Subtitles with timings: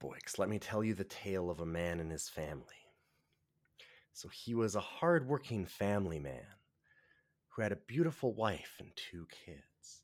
[0.00, 2.64] Boyks, let me tell you the tale of a man and his family.
[4.12, 6.46] So he was a hard-working family man
[7.48, 10.02] who had a beautiful wife and two kids.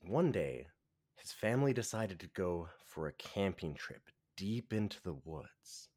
[0.00, 0.66] One day,
[1.16, 4.02] his family decided to go for a camping trip
[4.36, 5.88] deep into the woods.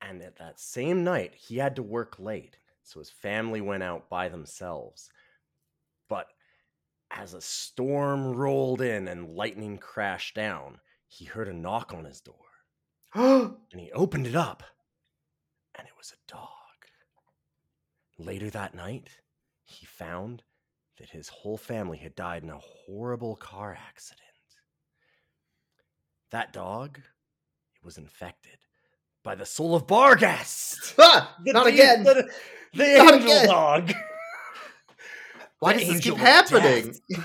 [0.00, 4.08] And at that same night, he had to work late, so his family went out
[4.08, 5.10] by themselves.
[6.08, 6.28] But
[7.10, 12.20] as a storm rolled in and lightning crashed down, he heard a knock on his
[12.20, 12.34] door.
[13.14, 14.62] and he opened it up,
[15.76, 16.48] and it was a dog.
[18.18, 19.08] Later that night,
[19.64, 20.42] he found
[20.98, 24.22] that his whole family had died in a horrible car accident.
[26.30, 28.58] That dog, it was infected
[29.22, 30.94] by the soul of Barghast.
[30.98, 32.02] Ah, The not de- again.
[32.04, 32.28] The,
[32.74, 33.46] the Not angel again.
[33.46, 33.92] dog.
[35.60, 36.94] Why The does this keep happening?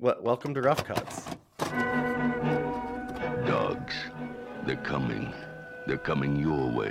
[0.00, 0.20] death.
[0.20, 1.26] Welcome to Rough Cuts.
[3.46, 3.94] Dogs,
[4.64, 5.32] they're coming.
[5.86, 6.90] They're coming your way.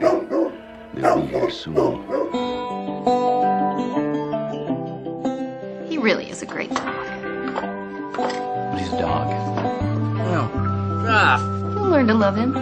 [0.94, 1.76] They'll be here soon.
[5.88, 6.96] He really is a great dog.
[8.16, 9.28] But he's a dog.
[10.18, 10.50] No.
[11.08, 11.40] Ah.
[11.74, 12.54] You'll learn to love him.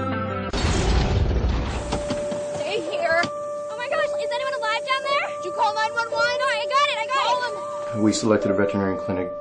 [2.55, 3.21] Stay here.
[3.23, 5.27] Oh my gosh, is anyone alive down there?
[5.37, 6.09] Did you call 911?
[6.11, 8.03] No, I got it, I got it.
[8.03, 9.31] We selected a veterinary clinic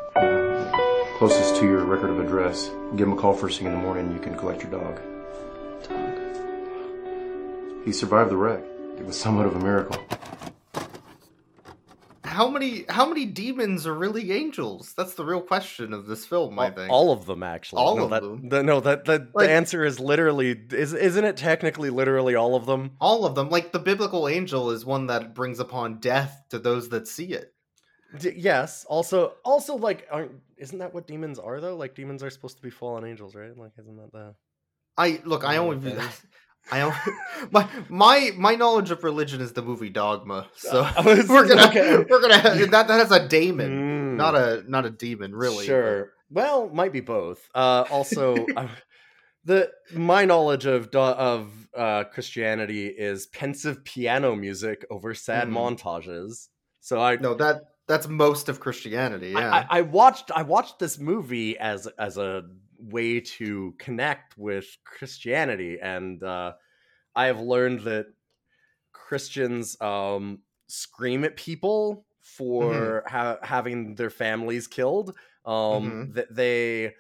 [1.17, 2.71] closest to your record of address.
[2.95, 4.13] Give him a call first thing in the morning.
[4.13, 5.01] You can collect your dog.
[5.89, 6.19] Dog.
[7.87, 8.63] He survived the wreck.
[8.99, 9.99] It was somewhat of a miracle.
[12.23, 14.93] How many how many demons are really angels?
[14.95, 16.93] That's the real question of this film, I think.
[16.93, 17.83] All of them, actually.
[17.83, 18.49] All no, of that, them?
[18.51, 22.55] The, no, that the, Like- the answer is literally is isn't it technically literally all
[22.57, 22.91] of them?
[23.01, 23.49] All of them.
[23.49, 27.55] Like the biblical angel is one that brings upon death to those that see it.
[28.19, 28.85] D- yes.
[28.89, 31.77] Also, also like, aren't isn't that what demons are though?
[31.77, 33.57] Like demons are supposed to be fallen angels, right?
[33.57, 34.35] Like, isn't that the?
[34.97, 35.95] I look, I only.
[36.73, 36.97] I only,
[37.53, 40.49] my my my knowledge of religion is the movie Dogma.
[40.57, 42.05] So was- we're gonna okay.
[42.09, 44.17] we're gonna have, that that has a daemon, Mm.
[44.17, 45.59] not a not a demon, really.
[45.59, 46.13] but- Sure.
[46.31, 47.39] Well, might be both.
[47.55, 48.35] Uh, also,
[49.45, 55.53] the my knowledge of of uh, Christianity is pensive piano music over sad Mm.
[55.53, 56.49] montages.
[56.81, 59.31] So I No, that that's most of Christianity.
[59.33, 59.69] Yeah.
[59.71, 62.49] I, I watched I watched this movie as as a
[62.79, 66.55] way to connect with Christianity, and uh,
[67.17, 68.09] I have learned that
[68.93, 75.17] Christians um, scream at people for ha- having their families killed.
[75.45, 76.95] Um, That they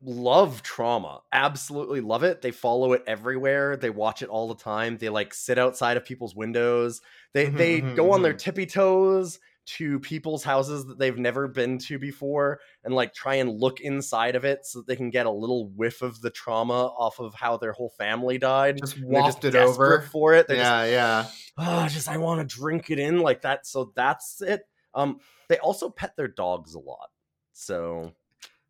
[0.00, 2.40] love trauma, absolutely love it.
[2.40, 3.76] They follow it everywhere.
[3.76, 4.96] They watch it all the time.
[4.98, 7.00] They like sit outside of people's windows.
[7.34, 8.42] They Mhm, they mhm, go on their mhm.
[8.44, 9.40] tippy toes
[9.76, 14.34] to people's houses that they've never been to before and like try and look inside
[14.34, 17.34] of it so that they can get a little whiff of the trauma off of
[17.34, 18.78] how their whole family died.
[18.78, 20.00] just waft it over.
[20.10, 20.48] for it.
[20.48, 21.22] They're Yeah, yeah.
[21.24, 23.66] just, oh, just I want to drink it in like that.
[23.66, 24.62] So that's it.
[24.94, 27.10] Um, they also pet their dogs a lot.
[27.52, 28.12] So,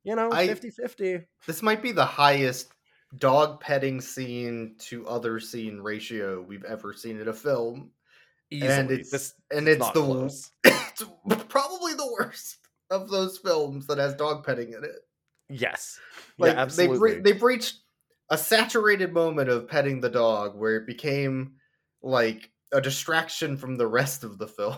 [0.03, 1.21] you know, I- 50 50.
[1.47, 2.73] This might be the highest
[3.17, 7.93] dog petting scene to other scene ratio we've ever seen in a film.
[8.51, 8.73] Easily.
[8.73, 10.51] And it's this, and it's it's the close.
[10.65, 11.05] it's
[11.49, 12.59] probably the worst
[12.91, 14.97] of those films that has dog petting in it.
[15.51, 15.99] Yes.
[16.39, 16.99] Like yeah, they've absolutely.
[16.99, 17.77] re- they've reached
[18.31, 21.55] a saturated moment of petting the dog where it became
[22.03, 24.77] like a distraction from the rest of the film.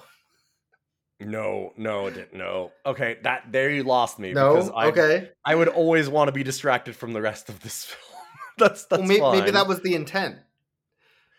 [1.21, 2.35] no, no, it didn't.
[2.35, 2.73] No.
[2.87, 4.33] Okay, that there you lost me.
[4.33, 5.31] No, because I, okay.
[5.45, 8.23] I would always want to be distracted from the rest of this film.
[8.59, 9.55] that's that's well, may- maybe fine.
[9.55, 10.37] that was the intent.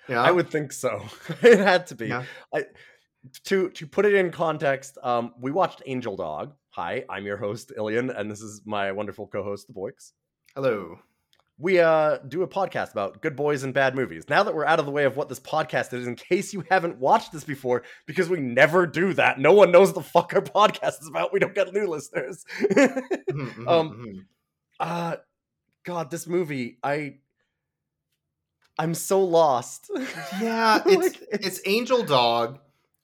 [0.07, 1.03] Yeah, I would think so.
[1.41, 2.07] it had to be.
[2.07, 2.23] Yeah.
[2.53, 2.65] I,
[3.45, 6.53] to to put it in context, um, we watched Angel Dog.
[6.71, 10.13] Hi, I'm your host Ilian, and this is my wonderful co-host, the Boyks.
[10.55, 10.99] Hello.
[11.59, 14.23] We uh do a podcast about good boys and bad movies.
[14.27, 16.63] Now that we're out of the way of what this podcast is, in case you
[16.71, 19.37] haven't watched this before, because we never do that.
[19.39, 21.31] No one knows the fuck our podcast is about.
[21.31, 22.43] We don't get new listeners.
[22.71, 24.25] Mhm, mhm, Um, mhm.
[24.79, 25.17] uh
[25.83, 27.19] God, this movie, I
[28.79, 29.89] I'm so lost.
[30.41, 32.59] Yeah, it's Like, it's Angel Dog,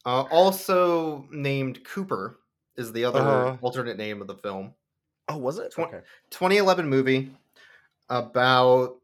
[0.05, 2.39] uh, also named Cooper
[2.75, 3.57] is the other Uh-huh.
[3.61, 4.73] alternate name of the film.
[5.27, 5.71] Oh, was it?
[5.73, 5.99] Tw- Okay.
[6.29, 7.31] 2011 movie
[8.09, 8.97] about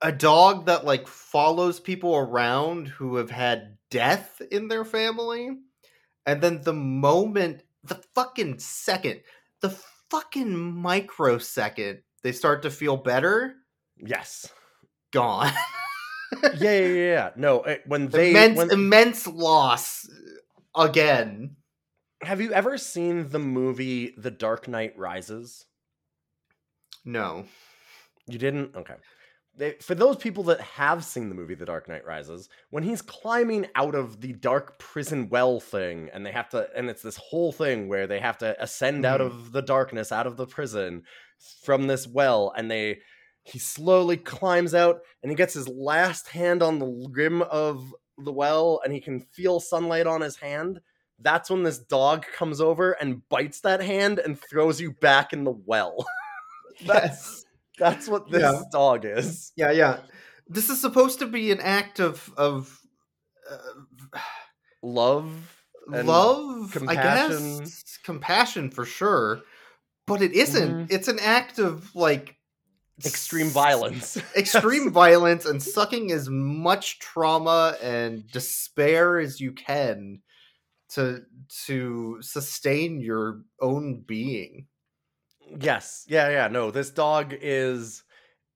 [0.00, 5.50] a dog that like follows people around who have had death in their family
[6.26, 9.20] and then the moment the fucking second
[9.60, 9.70] the
[10.10, 13.54] fucking microsecond they start to feel better
[13.96, 14.48] Yes.
[15.12, 15.52] Gone
[16.56, 17.30] Yeah, yeah, yeah.
[17.36, 20.08] No, it, when they immense when, immense loss
[20.74, 21.56] again
[22.22, 25.66] have you ever seen the movie The Dark Knight Rises?
[27.04, 27.44] No.
[28.26, 28.76] You didn't?
[28.76, 28.94] Okay.
[29.56, 33.02] They, for those people that have seen the movie The Dark Knight Rises, when he's
[33.02, 37.16] climbing out of the dark prison well thing, and they have to, and it's this
[37.16, 39.26] whole thing where they have to ascend out Mhm.
[39.26, 41.02] of the darkness, out of the prison
[41.64, 43.00] from this well, and they,
[43.44, 48.32] he slowly climbs out, and he gets his last hand on the rim of the
[48.32, 50.80] well, and he can feel sunlight on his hand.
[51.18, 55.44] That's when this dog comes over and bites that hand and throws you back in
[55.44, 56.06] the well.
[56.80, 57.44] Yes.
[57.78, 58.62] That's what this Yeah.
[58.72, 59.52] dog is.
[59.56, 60.00] Yeah, yeah.
[60.48, 62.80] This is supposed to be an act of of
[63.48, 64.18] uh,
[64.82, 67.58] Love, love, I compassion.
[67.60, 69.42] guess, compassion for sure.
[70.06, 70.88] But it isn't.
[70.88, 70.92] Mhm.
[70.92, 72.36] It's an act of like
[73.04, 74.16] extreme violence.
[74.36, 80.20] extreme violence and sucking as much trauma and despair as you can
[80.90, 81.22] to
[81.66, 84.66] to sustain your own being.
[85.60, 86.04] yes.
[86.08, 86.48] Yeah, yeah.
[86.48, 88.02] No, this dog is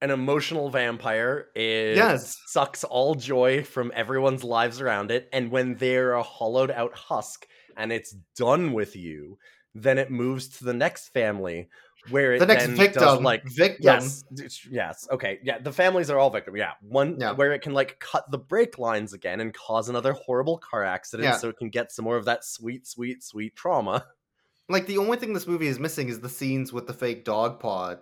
[0.02, 1.46] an emotional vampire.
[1.54, 2.38] It Yes.
[2.46, 5.28] sucks all joy from everyone's lives around it.
[5.32, 7.46] And when they're a hollowed out husk
[7.76, 9.38] and it's done with you,
[9.74, 11.68] then it moves to the next family
[12.10, 13.84] where it The next victim, does like victim.
[13.84, 14.24] Yes,
[14.70, 15.58] yes, okay, yeah.
[15.58, 16.56] The families are all victim.
[16.56, 17.32] Yeah, one Yeah.
[17.32, 21.24] where it can like cut the brake lines again and cause another horrible car accident,
[21.28, 21.36] Yeah.
[21.36, 24.06] so it can get some more of that sweet, sweet, sweet trauma.
[24.68, 27.60] Like the only thing this movie is missing is the scenes with the fake dog
[27.60, 28.00] pod.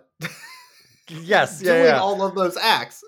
[1.07, 1.99] Yes, yeah, doing yeah.
[1.99, 3.03] all of those acts.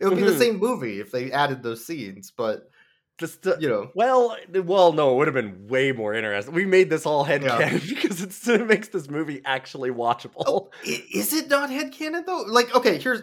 [0.00, 0.38] It would be the Mhm.
[0.38, 2.68] same movie if they added those scenes, but
[3.18, 6.54] Just you know, well, well, no, it would have been way more interesting.
[6.54, 7.78] We made this all head Yeah.
[7.88, 10.42] because it's, it makes this movie actually watchable.
[10.46, 12.44] Oh, is it not headcanon though?
[12.46, 13.22] Like, okay, here's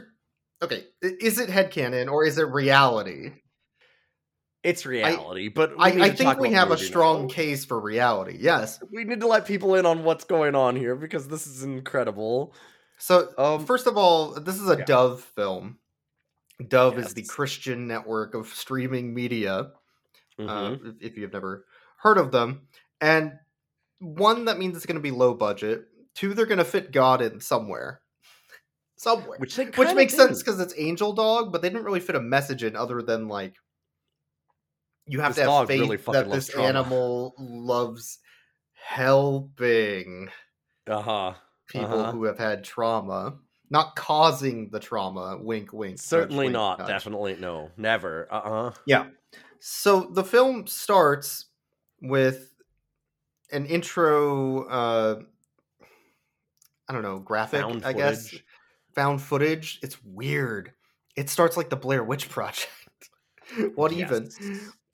[0.63, 3.33] okay, is it headcanon or is it reality?
[4.63, 7.27] It's reality, but we I, need I to think we have a strong now.
[7.27, 8.37] case for reality.
[8.39, 8.79] Yes.
[8.93, 12.55] We need to let people in on what's going on here because this is incredible.
[12.97, 14.85] So, Um, first of all, this is a yeah.
[14.85, 15.79] Dove film.
[16.65, 19.71] Dove is the Christian network of streaming media.
[20.39, 20.47] Mhm.
[20.50, 21.65] uh, if, you've never
[21.97, 22.68] heard of them.
[23.01, 23.33] And
[24.00, 25.85] one, that means it's going to be low budget.
[26.15, 28.01] Two, they're going to fit God in somewhere.
[28.97, 29.38] Somewhere.
[29.39, 32.63] Which, which makes sense because it's Angel Dog, but they didn't really fit a message
[32.63, 33.56] in other than like,
[35.06, 36.68] you have This to have faith really that this trauma.
[36.68, 38.19] animal loves
[38.74, 40.29] helping
[40.88, 41.33] uh-huh.
[41.68, 42.12] people Uh-huh.
[42.12, 43.38] who have had trauma,
[43.69, 45.38] not causing the trauma.
[45.41, 46.00] Wink, wink.
[46.00, 46.79] Certainly wink, not.
[46.79, 46.88] nudge.
[46.88, 47.69] Definitely no.
[47.75, 48.27] Never.
[48.31, 48.71] Uh-uh.
[48.86, 49.07] Yeah.
[49.65, 51.45] So the film starts
[52.01, 52.54] with
[53.54, 55.21] an intro uh
[56.89, 58.36] I don't know, graphic, Found I guess.
[58.95, 59.80] Found footage.
[59.81, 60.74] It's weird.
[61.15, 62.68] It starts like the Blair Witch Project.
[63.75, 64.12] what Yes.
[64.12, 64.30] even?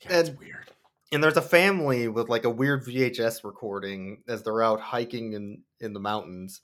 [0.02, 0.70] Yeah, And- weird.
[1.12, 5.62] And there's a family with like a weird VHS recording as they're out hiking in
[5.80, 6.60] in the mountains.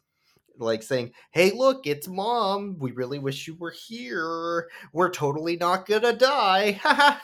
[0.59, 2.77] Like saying, "Hey, look, it's mom.
[2.79, 4.69] We really wish you were here.
[4.93, 6.81] We're totally not gonna die."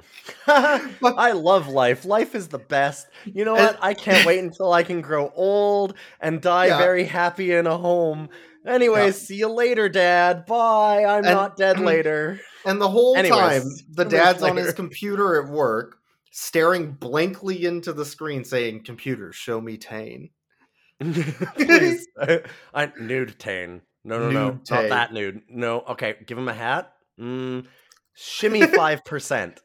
[0.46, 2.04] I love life.
[2.04, 3.06] Life is the best.
[3.24, 3.78] You know what?
[3.82, 6.78] I can't wait until I can grow old and die Yeah.
[6.78, 8.28] very happy in a home.
[8.66, 9.26] Anyways, Yeah.
[9.26, 10.46] see you later, Dad.
[10.46, 11.04] Bye.
[11.04, 12.40] I'm And- not dead later.
[12.64, 15.96] And the whole Anyways, time, the dad's on his computer at work,
[16.30, 20.30] staring blankly into the screen, saying, "Computer, show me Tane."
[21.00, 22.06] Please.
[22.72, 23.82] I nude Tane.
[24.04, 24.50] No, no, no.
[24.50, 25.42] Nude Not that nude.
[25.48, 25.80] No.
[25.80, 26.14] Okay.
[26.24, 26.92] Give him a hat.
[27.20, 27.66] Mm,
[28.14, 29.58] shimmy 5%.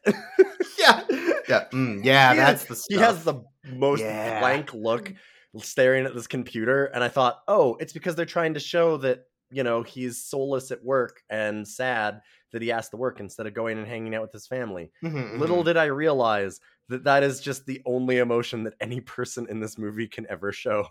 [0.78, 1.04] yeah,
[1.48, 2.32] yeah, mm, yeah.
[2.32, 2.86] He That's has- the stuff.
[2.88, 4.40] He has the most Yeah.
[4.40, 5.12] blank look
[5.58, 6.86] staring at this computer.
[6.86, 10.70] And I thought, oh, it's because they're trying to show that, you know, he's soulless
[10.70, 12.20] at work and sad
[12.52, 14.90] that he has to work instead of going and hanging out with his family.
[15.02, 15.66] Mhm, Little mhm.
[15.66, 19.78] did I realize that that is just the only emotion that any person in this
[19.78, 20.86] movie can ever show.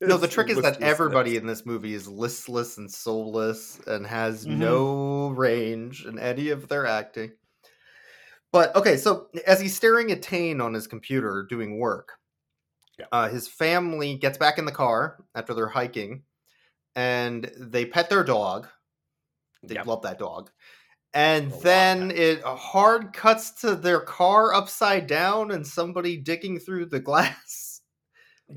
[0.00, 4.46] No, the trick is that everybody in this movie is listless and soulless and has
[4.46, 4.58] Mhm.
[4.58, 7.32] no range in any of their acting.
[8.52, 12.12] But okay, so as he's staring at Tane on his computer doing work,
[12.98, 13.06] Yeah.
[13.12, 16.24] uh, his family gets back in the car after they're hiking,
[16.96, 18.68] and they pet their dog.
[19.62, 19.86] They Yep.
[19.86, 20.50] love that dog.
[21.14, 27.00] And then it hard cuts to their car upside down and somebody digging through the
[27.10, 27.67] glass.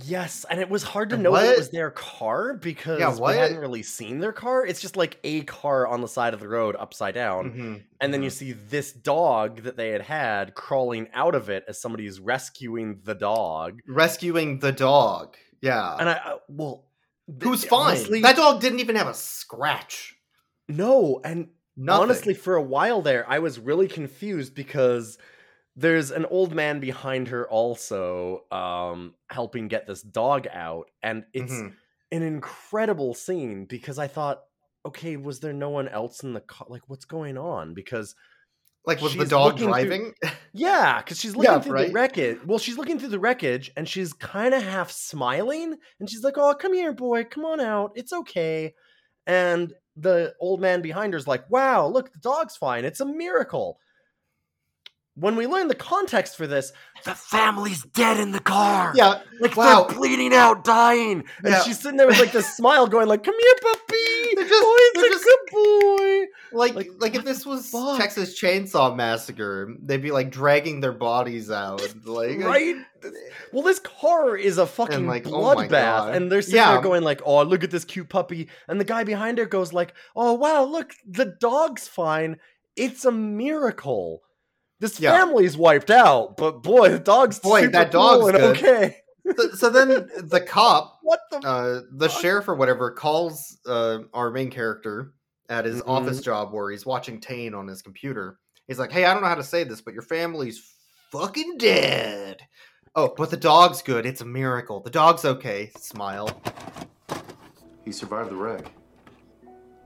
[0.05, 3.33] Yes, and it was hard to know that it was their car because what?
[3.33, 4.65] we hadn't really seen their car.
[4.65, 7.51] It's just like a car on the side of the road upside down.
[7.51, 8.33] Mhm, And then you mhm.
[8.33, 13.13] see this dog that they had had crawling out of it as somebody's rescuing the
[13.15, 13.81] dog.
[13.85, 15.35] rescuing the dog.
[15.61, 15.97] Yeah.
[15.99, 16.85] And I, I well,
[17.43, 17.87] Who's fine.
[17.87, 20.15] honestly- that dog didn't even have a scratch.
[20.69, 22.01] no, and Nothing.
[22.03, 25.17] honestly, for a while there, I was really confused because
[25.75, 31.53] there's an old man behind her also um helping get this dog out and it's
[31.53, 31.73] Mhm.
[32.11, 34.43] an incredible scene because I thought,
[34.85, 36.67] okay, was there no one else in the car?
[36.69, 37.73] Like, what's going on?
[37.73, 38.15] Because
[38.85, 40.13] Like was the dog looking through- driving?
[40.53, 41.87] yeah, because she's looking Yeah, through right?
[41.87, 42.39] the wreckage.
[42.45, 46.37] Well, she's looking through the wreckage and she's kind of half smiling, and she's like,
[46.37, 47.91] "Oh, come here, boy, come on out.
[47.95, 48.73] It's okay."
[49.27, 52.85] And the old man behind her's like, "Wow, look, the dog's fine.
[52.85, 53.79] It's a miracle."
[55.15, 56.71] When we learn the context for this,
[57.03, 58.93] the family's dead in the car.
[58.95, 59.19] yeah.
[59.41, 59.83] like Wow.
[59.83, 61.61] they're bleeding out, dying, and Yeah.
[61.63, 64.35] she's sitting there with like this smile, going like, "Come here, puppy.
[64.35, 67.97] They're just- oh, they're a just- good boy." Like, Like, like, if this was fuck?
[67.99, 72.75] Texas Chainsaw Massacre, they'd be like dragging their bodies out, like right?
[73.51, 76.15] Well, this car is a fucking like, oh bloodbath, God.
[76.15, 76.73] and they're sitting Yeah.
[76.73, 79.73] there going like, "Oh, look at this cute puppy," and the guy behind her goes
[79.73, 82.37] like, "Oh, wow, look, the dog's fine.
[82.77, 84.21] It's a miracle.
[84.81, 85.11] This Yeah.
[85.17, 88.97] family's wiped out, but boy, the dog's Boy, super that cool dog's and good." okay."
[89.37, 91.37] So, so then the cop, What the?
[91.37, 92.19] uh, the fuck?
[92.21, 95.13] sheriff or whatever, calls uh, our main character
[95.49, 95.87] at his Mhm.
[95.87, 98.39] office job where he's watching Tane on his computer.
[98.67, 100.61] He's like, "Hey, I don't know how to say this, but your family's
[101.11, 102.41] fucking dead."
[102.95, 104.05] Oh, but the dog's good.
[104.05, 104.79] It's a miracle.
[104.81, 105.71] The dog's okay.
[105.79, 106.29] Smile.
[107.85, 108.71] He survived the wreck.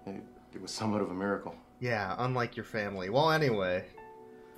[0.08, 0.24] It,
[0.54, 1.54] it was somewhat of a miracle.
[1.80, 3.10] Yeah, unlike your family.
[3.10, 3.86] Well, anyway.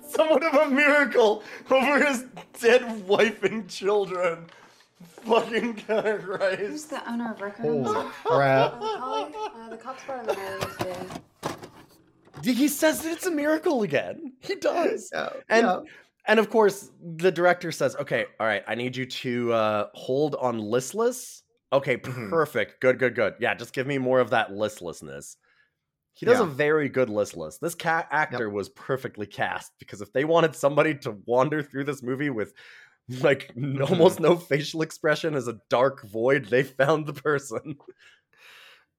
[0.14, 2.24] Somewhat of a miracle over his
[2.60, 4.46] dead wife and children.
[5.24, 6.90] Fucking Who's Christ.
[6.90, 7.62] the owner of record?
[7.66, 8.72] Holy crap.
[8.80, 9.32] Holly?
[9.36, 12.52] Uh, the cops brought him earlier today.
[12.54, 14.32] He says that it's a miracle again.
[14.40, 15.10] He does.
[15.12, 15.80] Yeah, And yeah.
[16.26, 20.34] and of course, the director says, "Okay, all right, I need you to uh, hold
[20.36, 22.30] on listless." Okay, Mhm.
[22.30, 22.80] perfect.
[22.80, 23.34] Good, good, good.
[23.40, 25.36] Yeah, just give me more of that listlessness.
[26.18, 27.58] He does a very good listless.
[27.58, 32.02] This cat actor was perfectly cast because if they wanted somebody to wander through this
[32.02, 32.54] movie with
[33.08, 33.80] like Mm-hmm.
[33.82, 37.76] almost no facial expression as a dark void, they found the person.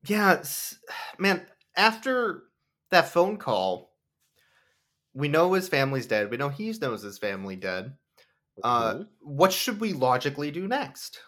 [0.06, 0.44] Yeah,
[1.18, 2.44] man, after
[2.92, 3.96] that phone call,
[5.14, 6.30] we know his family's dead.
[6.30, 7.98] We know he knows his family dead.
[8.64, 9.10] Uh, Mhm.
[9.22, 11.22] what should we logically do next?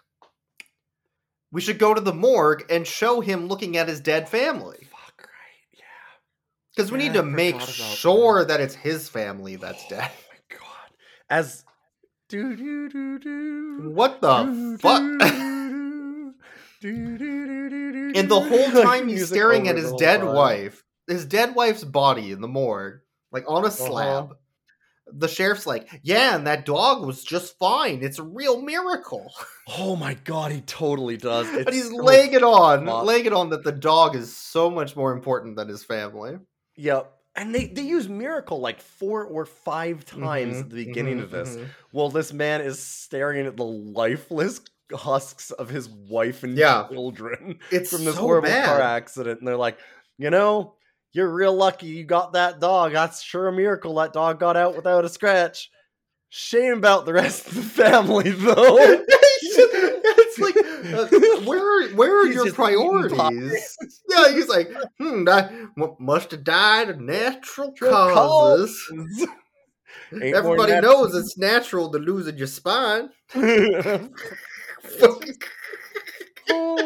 [1.52, 4.88] We should go to the morgue and show him looking at his dead family.
[6.76, 6.92] Fuck right, yeah.
[6.92, 10.10] Because we need to make sure that it's his family that's dead.
[10.10, 10.90] Oh my god.
[11.30, 11.64] As
[12.28, 13.90] do do do do.
[13.94, 15.02] What the fuck?
[16.84, 22.40] and the whole time he's staring at his dead wife, his dead wife's body in
[22.40, 23.00] the morgue,
[23.30, 23.70] like on a Uh-huh.
[23.70, 24.36] slab.
[25.14, 28.02] The sheriff's like, "Yeah, and that dog was just fine.
[28.02, 29.32] It's a real miracle."
[29.78, 31.48] Oh my god, he totally does.
[31.48, 34.96] and he's so laying it on, laying it on that the dog is so much
[34.96, 36.36] more important than his family.
[36.76, 37.12] Yep.
[37.34, 41.22] And they, they use miracle like four or five times Mhm, at the beginning mhm,
[41.22, 41.56] of this.
[41.56, 41.68] mhm.
[41.92, 44.60] While this man is staring at the lifeless
[44.92, 46.86] husks of his wife and Yeah.
[46.88, 48.66] children It's from this so horrible bad.
[48.66, 49.38] car accident.
[49.38, 49.78] And they're like,
[50.18, 50.74] you know,
[51.12, 52.92] you're real lucky you got that dog.
[52.92, 55.70] That's sure a miracle that dog got out without a scratch.
[56.28, 59.04] Shame about the rest of the family, though.
[61.42, 63.30] like, where are where are He's your just eating pie.
[63.30, 63.76] priorities?
[64.08, 65.28] yeah, he's like, hmm,
[65.98, 69.26] must have died of natural Natural causes.
[70.22, 73.10] Everybody nat- knows it's natural to losing your spine.
[73.34, 74.08] oh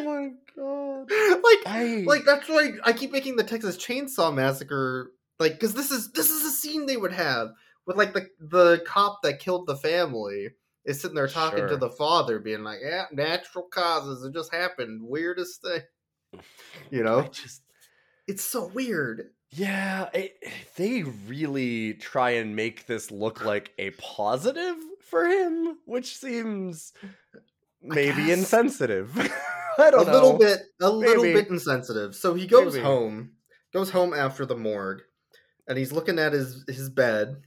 [0.03, 1.11] my god.
[1.43, 5.91] like, I, like that's why I keep making the Texas Chainsaw Massacre like because this
[5.91, 7.51] is this is a scene they would have
[7.87, 10.51] with like the the cop that killed the family
[10.87, 14.25] is sitting there talking to the father, being like, "Yeah, natural causes.
[14.25, 15.03] It just happened.
[15.03, 15.83] Weirdest thing."
[16.91, 17.63] You know, just
[18.29, 19.31] it's so weird.
[19.51, 20.37] yeah, it,
[20.77, 26.93] they really try and make this look like a positive for him, which seems
[27.83, 29.17] maybe insensitive.
[29.79, 30.13] I A don't know.
[30.13, 32.15] A little bit, a little bit insensitive.
[32.15, 32.85] So he goes Maybe.
[32.85, 33.31] home,
[33.73, 35.03] goes home after the morgue,
[35.69, 37.43] and he's looking at his his bed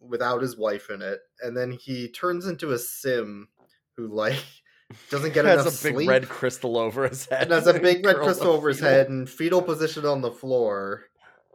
[0.00, 3.48] without his wife in it, and then he turns into a sim
[3.96, 4.36] who like
[5.10, 7.42] doesn't get has enough a big red crystal over his head.
[7.42, 8.92] and has a big red crystal over his fetal.
[8.92, 11.04] head and fetal position on the floor.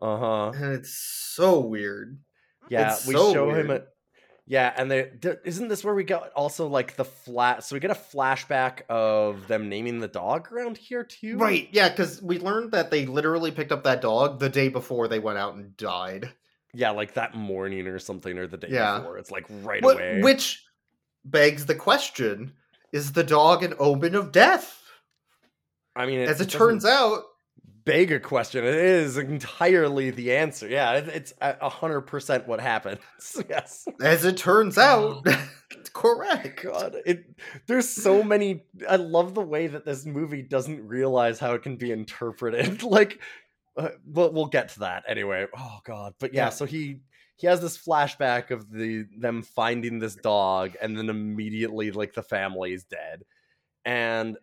[0.02, 0.52] Uh huh.
[0.56, 2.20] And it's so weird.
[2.70, 3.82] Yeah, It's we so show him weird.
[3.82, 3.88] at.
[4.46, 7.64] Yeah, and they th- isn't this where we got also like the flat?
[7.64, 11.38] So we get a flashback of them naming the dog around here too.
[11.38, 15.08] Right, yeah, because we learned that they literally picked up that dog the day before
[15.08, 16.34] they went out and died.
[16.74, 19.00] Yeah, like that morning or something, or the day Yeah.
[19.00, 19.18] before.
[19.18, 20.22] It's like right Wh- away.
[20.22, 20.63] Which
[21.25, 22.53] begs the question
[22.92, 24.82] is the dog an omen of death?
[25.96, 27.24] I mean, As it turns out,
[27.86, 28.63] beg a question.
[28.63, 30.68] It is entirely the answer.
[30.68, 33.00] Yeah, it, it's a a hundred percent what happens.
[33.50, 33.86] yes.
[34.01, 35.48] As it turns out, oh.
[35.94, 36.63] correct.
[36.63, 37.25] God, it
[37.68, 41.75] there's so many I love the way that this movie doesn't realize how it can
[41.75, 42.84] be interpreted.
[42.98, 43.20] like
[43.77, 45.48] uh, but we'll get to that anyway.
[45.58, 46.15] Oh god.
[46.20, 46.50] But yeah, Yeah.
[46.50, 47.01] so he
[47.36, 52.24] he has this flashback of the them finding this dog and then immediately like the
[52.24, 53.24] family's dead.
[53.86, 54.38] And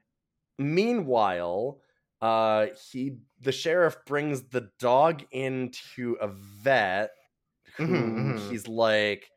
[0.58, 1.82] meanwhile,
[2.22, 7.12] uh he the sheriff brings the dog into a vet
[7.87, 8.37] who Mhm, mhm.
[8.37, 9.30] he's like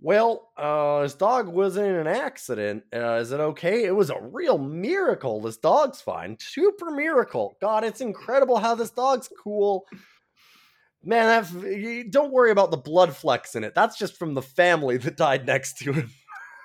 [0.00, 2.84] well, uh, his dog was in an accident.
[2.94, 3.84] Uh, is it okay?
[3.84, 5.40] It was a real miracle.
[5.40, 6.36] This dog's fine.
[6.40, 7.56] Super miracle.
[7.60, 9.86] God, it's incredible how this dog's cool.
[11.02, 13.74] Man, that, don't worry about the blood flecks in it.
[13.74, 16.10] That's just from the family that died next to him.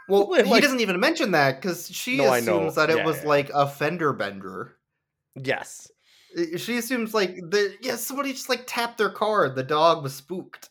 [0.10, 3.22] Well, Like- he doesn't even mention that because she No, assumes that it Yeah, was
[3.22, 3.28] yeah.
[3.30, 4.78] like a fender bender.
[5.36, 5.90] Yes.
[6.58, 9.50] She assumes like the yeah somebody just like tapped their car.
[9.50, 10.70] The dog was spooked.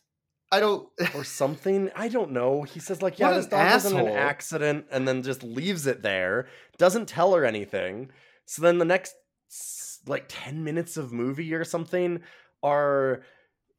[0.51, 0.87] I don't.
[1.15, 1.89] Or something.
[1.95, 2.63] I don't know.
[2.63, 6.01] He says, like, yeah, this dog was in an accident and then just leaves it
[6.01, 6.47] there.
[6.77, 8.09] Doesn't tell her anything.
[8.45, 9.13] So then the next,
[10.07, 12.21] like, 10 minutes of movie or something
[12.63, 13.21] are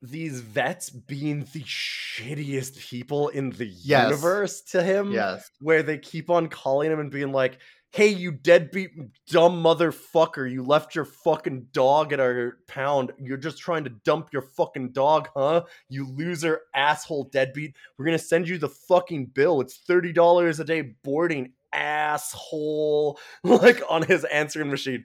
[0.01, 4.11] these vets being the shittiest people in the Yes.
[4.11, 5.13] universe to him.
[5.13, 5.49] yes.
[5.61, 7.59] Where they keep on calling him and being like,
[7.93, 8.91] hey, you deadbeat
[9.27, 13.13] dumb motherfucker, you left your fucking dog at our pound.
[13.19, 15.65] You're just trying to dump your fucking dog, huh?
[15.91, 17.77] You loser asshole deadbeat.
[17.99, 19.61] We're gonna send you the fucking bill.
[19.61, 23.19] It's $30 a day boarding, asshole.
[23.45, 25.05] Like on his answering machine.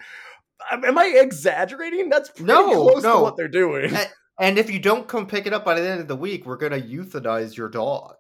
[0.72, 2.10] Am I exaggerating?
[2.10, 3.22] That's pretty No, close to no.
[3.22, 3.96] what they're doing.
[4.40, 6.58] And if you don't come pick it up by the end of the week, we're
[6.58, 8.16] gonna euthanize your dog.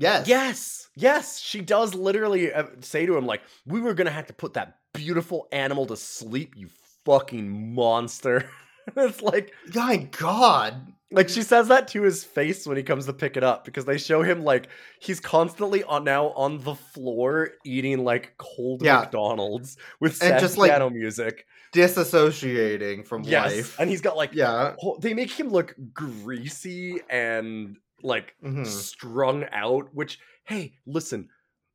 [0.00, 0.26] Yes.
[0.26, 4.32] Yes, yes, she does literally uh, say to him like, "We were gonna have to
[4.32, 6.68] put that beautiful animal to sleep, you
[7.04, 8.50] fucking monster."
[8.96, 10.92] it's like, My God.
[11.12, 13.84] like she says that to his face when he comes to pick it up because
[13.84, 14.68] they show him like
[15.00, 19.00] he's constantly on now on the floor eating like cold Yeah.
[19.00, 21.46] McDonald's with And sad just, like, piano music.
[21.74, 23.78] Disassociating from Yes, life.
[23.78, 24.74] and he's got like yeah.
[24.78, 28.66] whole- they make him look greasy and like Mhm.
[28.66, 31.28] strung out which hey listen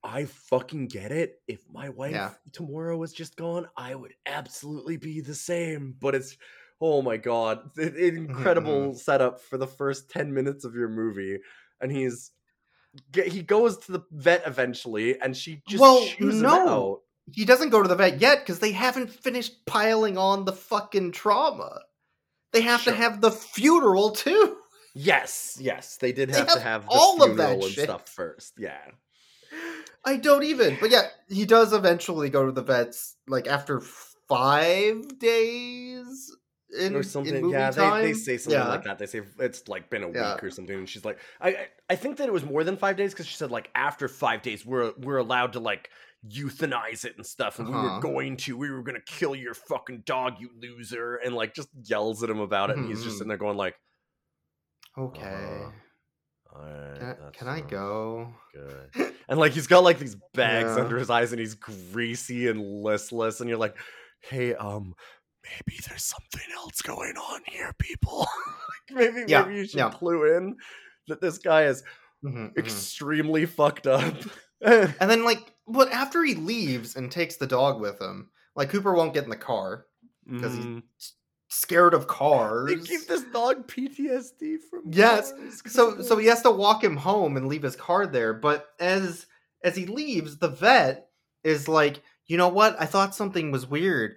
[0.03, 2.33] i fucking get it if my wife Yeah.
[2.53, 6.38] tomorrow was just gone i would absolutely be the same but it's
[6.81, 11.39] oh my god it, Mm-hmm, incredible setup for the first 10 minutes of your movie
[11.81, 12.31] and he's
[13.25, 16.57] he goes to the vet eventually and she just Well, no.
[16.95, 17.01] out
[17.33, 21.11] He doesn't go to the vet yet because they haven't finished piling on the fucking
[21.11, 21.81] trauma.
[22.53, 22.93] They have Sure.
[22.93, 24.55] to have the funeral too.
[24.95, 27.84] Yes yes they did They have to have have the all of that and shit.
[27.84, 28.79] stuff first yeah
[30.08, 30.77] I don't even.
[30.79, 33.81] But yeah, he does eventually go to the vets like after
[34.29, 36.31] five days
[36.79, 37.49] in, or something.
[37.49, 38.67] Yeah, they, they say something Yeah.
[38.67, 38.99] like that.
[38.99, 40.36] They say it's like been a Yeah.
[40.36, 42.97] week or something, and she's like, I I- think that it was more than five
[42.97, 45.89] days because she said like after five days we're we're allowed to like
[46.27, 47.99] euthanize it and stuff, and we were Uh-huh.
[47.99, 52.21] going to we were gonna kill your fucking dog, you loser, and like just yells
[52.23, 53.17] at him about it, and he's just Mhm.
[53.19, 53.75] sitting there going like,
[54.97, 55.23] Okay.
[55.25, 58.34] uh, Alright, Can I, can I go?
[58.53, 59.13] Good.
[59.27, 60.84] And like he's got like these bags Yeah.
[60.84, 63.75] under his eyes and he's greasy and listless, and you're like,
[64.21, 64.93] hey, um,
[65.43, 68.19] maybe there's something else going on here, people.
[68.89, 69.89] like maybe Yeah, maybe you should yeah.
[69.89, 70.55] clue in
[71.08, 71.84] that this guy is
[72.23, 72.58] Mhm, mhm.
[72.58, 74.13] extremely fucked up.
[74.62, 78.93] And then like, but after he leaves and takes the dog with him, like Cooper
[78.93, 79.88] won't get in the car
[80.27, 80.84] because he's Mhm.
[81.56, 82.70] Scared of cars.
[82.70, 85.34] they give this dog PTSD from Yes,
[85.65, 88.34] so so he has to walk him home and leave his car there.
[88.34, 89.26] But as
[89.63, 91.08] as he leaves the vet
[91.44, 92.76] is like you know what?
[92.80, 94.15] I thought something was weird.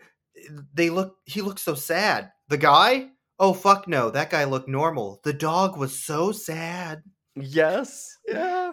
[0.74, 2.30] They look he looks so sad.
[2.48, 3.08] The guy?
[3.38, 4.10] Oh fuck no.
[4.10, 5.20] That guy looked normal.
[5.24, 7.02] The dog was so sad.
[7.40, 8.72] Yes, yeah.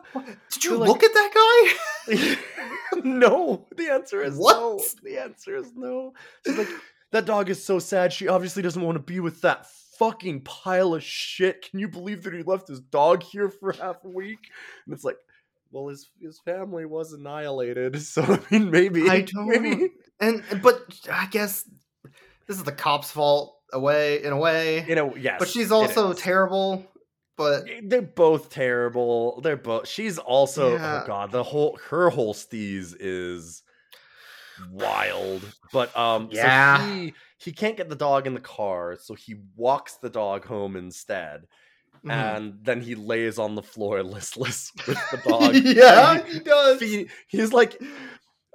[0.52, 1.76] did you like- look at that
[2.08, 2.36] guy?
[3.04, 4.56] No, the answer is What?
[4.56, 4.82] no.
[5.04, 6.14] The answer is no.
[6.46, 6.70] She's like,
[7.16, 8.14] that dog is so sad.
[8.14, 11.70] She obviously doesn't want to be with that fucking pile of shit.
[11.70, 14.40] Can you believe that he left his dog here for half a week?
[14.86, 15.18] And it's like,
[15.72, 18.02] well, his his family was annihilated.
[18.02, 21.68] So I mean, maybe i don't maybe and but i guess
[22.48, 25.38] this is the cop's fault away in a way you know, yes.
[25.40, 26.86] but she's also terrible
[27.38, 29.42] but eh, They're both terrible.
[29.42, 29.88] They're both.
[29.88, 30.72] She's also.
[30.72, 31.02] Oh yeah.
[31.04, 33.62] Oh god, the whole her whole steez is
[34.72, 35.42] wild.
[35.72, 36.94] But um, so Yeah.
[36.94, 40.76] he he can't get the dog in the car, so he walks the dog home
[40.76, 41.48] instead,
[42.06, 42.12] mhm.
[42.12, 45.56] and then he lays on the floor listless with the dog.
[45.56, 47.80] yeah and he does feed- he's like.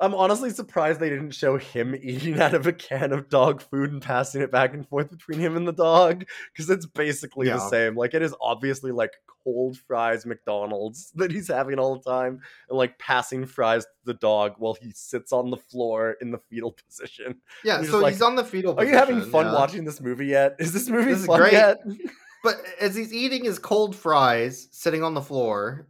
[0.00, 3.92] I'm honestly surprised they didn't show him eating out of a can of dog food
[3.92, 7.58] and passing it back and forth between him and the dog because it's basically the
[7.68, 7.96] same.
[7.96, 9.12] Like it is obviously like
[9.44, 14.14] cold fries McDonald's that he's having all the time and like passing fries to the
[14.14, 17.36] dog while he sits on the floor in the fetal position.
[17.62, 18.74] Yeah, so like, he's on the fetal.
[18.74, 19.52] Position, Are you having fun yeah.
[19.52, 20.56] watching this movie yet?
[20.58, 21.52] Is this movie This is fun great.
[21.52, 21.78] yet?
[22.42, 25.88] But as he's eating his cold fries, sitting on the floor,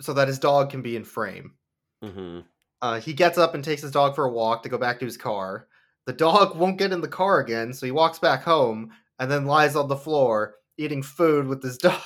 [0.00, 1.54] so that his dog can be in frame,
[2.04, 2.40] mm-hmm.
[2.82, 5.04] Uh, he gets up and takes his dog for a walk to go back to
[5.04, 5.66] his car.
[6.06, 9.46] The dog won't get in the car again, so he walks back home and then
[9.46, 12.00] lies on the floor eating food with his dog.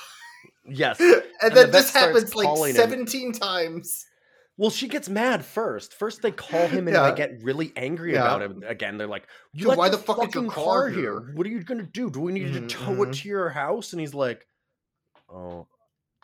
[0.67, 0.99] Yes.
[0.99, 2.75] and, And then vet this happens like calling him.
[2.77, 4.05] 17 times.
[4.55, 5.93] Well, she gets mad first.
[5.93, 7.09] First, they call him and Yeah.
[7.09, 8.21] they get really angry Yeah.
[8.21, 8.97] about him again.
[8.97, 10.99] They're like, "You Dude, why the the fuck is your fucking car here?
[10.99, 12.09] here?" What are you gonna do?
[12.11, 14.45] Do we need Mhm, to tow it to your house?" And he's like,
[15.27, 15.67] "Oh,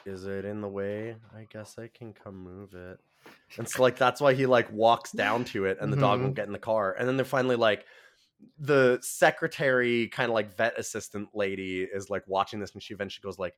[0.09, 1.15] is it in the way?
[1.33, 2.99] I guess I can come move it."
[3.57, 6.23] And so, like, that's why he like walks down to it, and the dog Mhm.
[6.23, 6.93] won't get in the car.
[6.97, 7.85] And then they're finally like,
[8.57, 13.23] the secretary, kind of like vet assistant lady, is like watching this, and she eventually
[13.23, 13.55] goes like,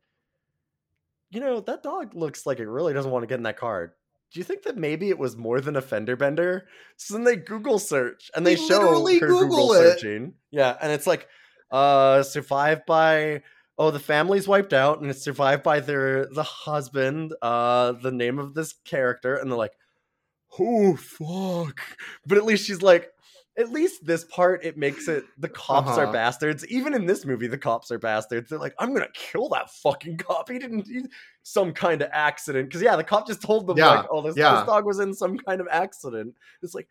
[1.29, 3.95] "You know, that dog looks like it really doesn't want to get in that car."
[4.31, 6.67] Do you think that maybe it was more than a fender bender?
[6.97, 8.81] So then they Google search and they They show
[9.19, 9.77] her Google Google it.
[9.77, 10.35] searching.
[10.51, 11.27] Yeah, and it's like
[11.71, 13.43] uh survived by
[13.81, 18.37] oh the family's wiped out and it's survived by their the husband, uh the name
[18.37, 19.73] of this character, and they're like,
[20.59, 21.81] oh fuck.
[22.25, 23.11] But at least she's like
[23.57, 26.13] at least this part it makes it the cops are Uh-huh.
[26.13, 26.65] bastards.
[26.67, 28.49] Even in this movie, the cops are bastards.
[28.49, 30.49] They're like, I'm gonna kill that fucking cop.
[30.49, 31.01] He didn't he,
[31.43, 32.69] some kind of accident.
[32.69, 34.55] Because yeah, the cop just told them Yeah, like, oh, this, yeah.
[34.57, 36.35] this dog was in some kind of accident.
[36.61, 36.87] It's like,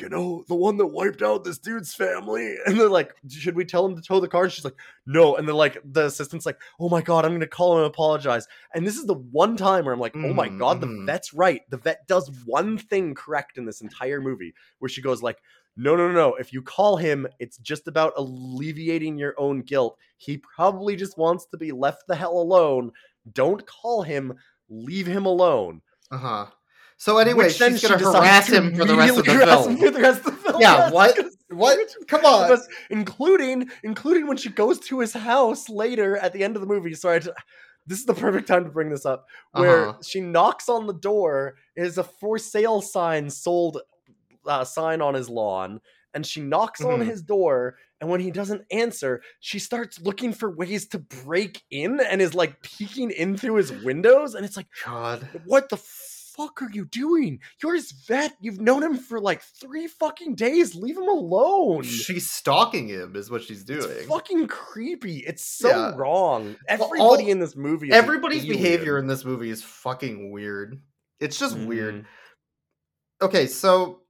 [0.00, 2.56] you know, the one that wiped out this dude's family.
[2.66, 4.44] And they're like, should we tell him to tow the car?
[4.44, 5.36] And she's like, no.
[5.36, 8.46] And then like the assistant's like, oh my god, I'm gonna call him and apologize.
[8.74, 11.06] And this is the one time where I'm like, oh my god, the mhm.
[11.06, 11.62] vet's right.
[11.70, 15.38] The vet does one thing correct in this entire movie, where she goes like,
[15.76, 16.34] no, no, no, no.
[16.34, 19.96] If you call him, it's just about alleviating your own guilt.
[20.16, 22.90] He probably just wants to be left the hell alone.
[23.32, 24.34] Don't call him.
[24.68, 25.80] Leave him alone.
[26.10, 26.46] Uh huh.
[26.98, 29.76] So anyway, Which she's gonna she decides harass him for the rest of the film.
[29.78, 30.60] for the rest of the film.
[30.60, 31.18] Yeah, Yes, what?
[31.50, 31.78] What?
[32.08, 32.48] Come on.
[32.48, 36.66] because- including including when she goes to his house later at the end of the
[36.68, 36.92] movie.
[36.94, 37.32] Sorry, to,
[37.86, 39.26] this is the perfect time to bring this up.
[39.52, 39.98] Where Uh-huh.
[40.02, 43.80] she knocks on the door, is a for sale sign sold
[44.46, 45.80] uh, sign on his lawn,
[46.14, 47.06] and she knocks on Mhm.
[47.06, 47.76] his door.
[48.00, 52.34] And when he doesn't answer, she starts looking for ways to break in and is
[52.34, 54.34] like peeking in through his windows.
[54.34, 55.26] And it's like, God.
[55.46, 55.76] what the
[56.38, 57.40] fuck are you doing?
[57.60, 58.34] You're his vet.
[58.40, 60.74] You've known him for like three fucking days.
[60.76, 61.82] Leave him alone.
[61.82, 63.90] She's stalking him, is what she's doing.
[63.90, 65.18] It's fucking creepy.
[65.26, 65.92] It's so Yeah.
[65.96, 66.54] wrong.
[66.68, 67.88] Everybody all- in this movie.
[67.88, 70.80] Is Everybody's behavior in this movie is fucking weird.
[71.18, 72.04] It's just weird.
[72.04, 72.06] Mhm.
[73.20, 74.02] Okay, so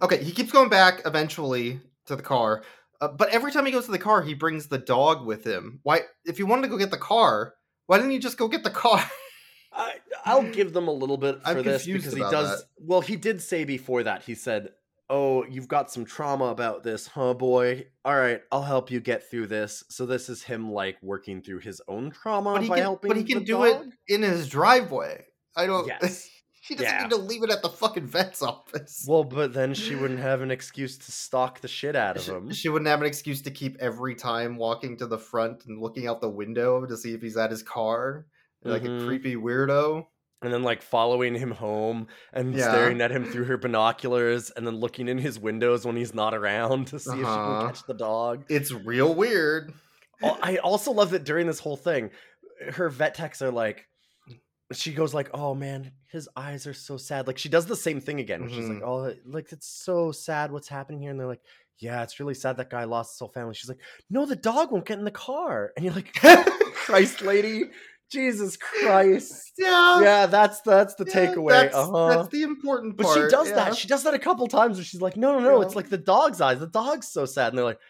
[0.00, 2.62] okay, he keeps going back eventually to the car,
[3.00, 5.80] uh, but every time he goes to the car, he brings the dog with him.
[5.82, 6.02] Why?
[6.24, 7.54] If you wanted to go get the car,
[7.86, 9.04] why didn't you just go get the car?
[10.24, 10.52] I'll mm.
[10.52, 12.60] give them a little bit I'm for this because he does.
[12.60, 12.64] that.
[12.78, 14.22] Well, he did say before that.
[14.22, 14.70] He said,
[15.08, 17.86] "Oh, you've got some trauma about this, huh, boy?
[18.04, 21.60] All right, I'll help you get through this." So this is him like working through
[21.60, 23.08] his own trauma but he by can, helping.
[23.08, 25.24] but he can do it in his driveway.
[25.56, 25.86] I don't.
[26.02, 26.28] Yes.
[26.62, 27.02] she doesn't Yeah.
[27.04, 29.04] need to leave it at the fucking vet's office.
[29.08, 32.30] Well, but then she wouldn't have an excuse to stalk the shit out of She,
[32.30, 32.52] him.
[32.52, 36.06] she wouldn't have an excuse to keep every time walking to the front and looking
[36.06, 38.26] out the window to see if he's at his car,
[38.64, 39.02] like Mhm.
[39.02, 40.06] a creepy weirdo.
[40.42, 42.70] and then like following him home and Yeah.
[42.70, 46.32] staring at him through her binoculars and then looking in his windows when he's not
[46.32, 47.60] around to see if she Uh-huh.
[47.60, 48.44] can catch the dog.
[48.48, 49.74] It's real weird.
[50.22, 52.10] I also love that during this whole thing,
[52.70, 53.86] her vet techs are like,
[54.72, 58.00] she goes like, "Oh man, his eyes are so sad." Like she does the same
[58.00, 58.48] thing again.
[58.48, 58.82] She's like, Mhm.
[58.82, 61.42] "Oh, like it's so sad what's happening here," and they're like.
[61.82, 63.54] Yeah, it's really sad that guy lost his whole family.
[63.54, 63.78] She's like,
[64.10, 65.72] no, the dog won't get in the car.
[65.74, 66.12] And you're like,
[66.74, 67.70] Christ, lady,
[68.10, 69.46] Jesus Christ.
[69.60, 70.00] Yeah.
[70.00, 71.50] Yeah, that's that's the yeah, takeaway.
[71.50, 72.08] That's, Uh-huh.
[72.08, 73.14] that's the important part.
[73.14, 73.54] But she does yeah.
[73.56, 73.76] that.
[73.76, 75.98] She does that a couple times where she's like, no, no, no, it's like the
[75.98, 76.58] dog's eyes.
[76.60, 77.48] The dog's so sad.
[77.48, 77.80] And they're like,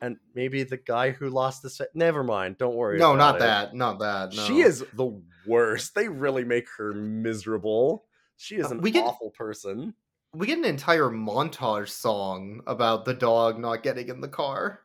[0.00, 2.56] and maybe the guy who lost his fa- never mind.
[2.56, 2.98] Don't worry.
[2.98, 3.74] no, not it." that.
[3.74, 4.34] Not that.
[4.34, 4.42] No.
[4.44, 5.94] She is the worst.
[5.94, 8.06] They really make her miserable.
[8.38, 9.92] She is Uh, an get- awful person.
[10.34, 14.80] We get an entire montage song about the dog not getting in the car.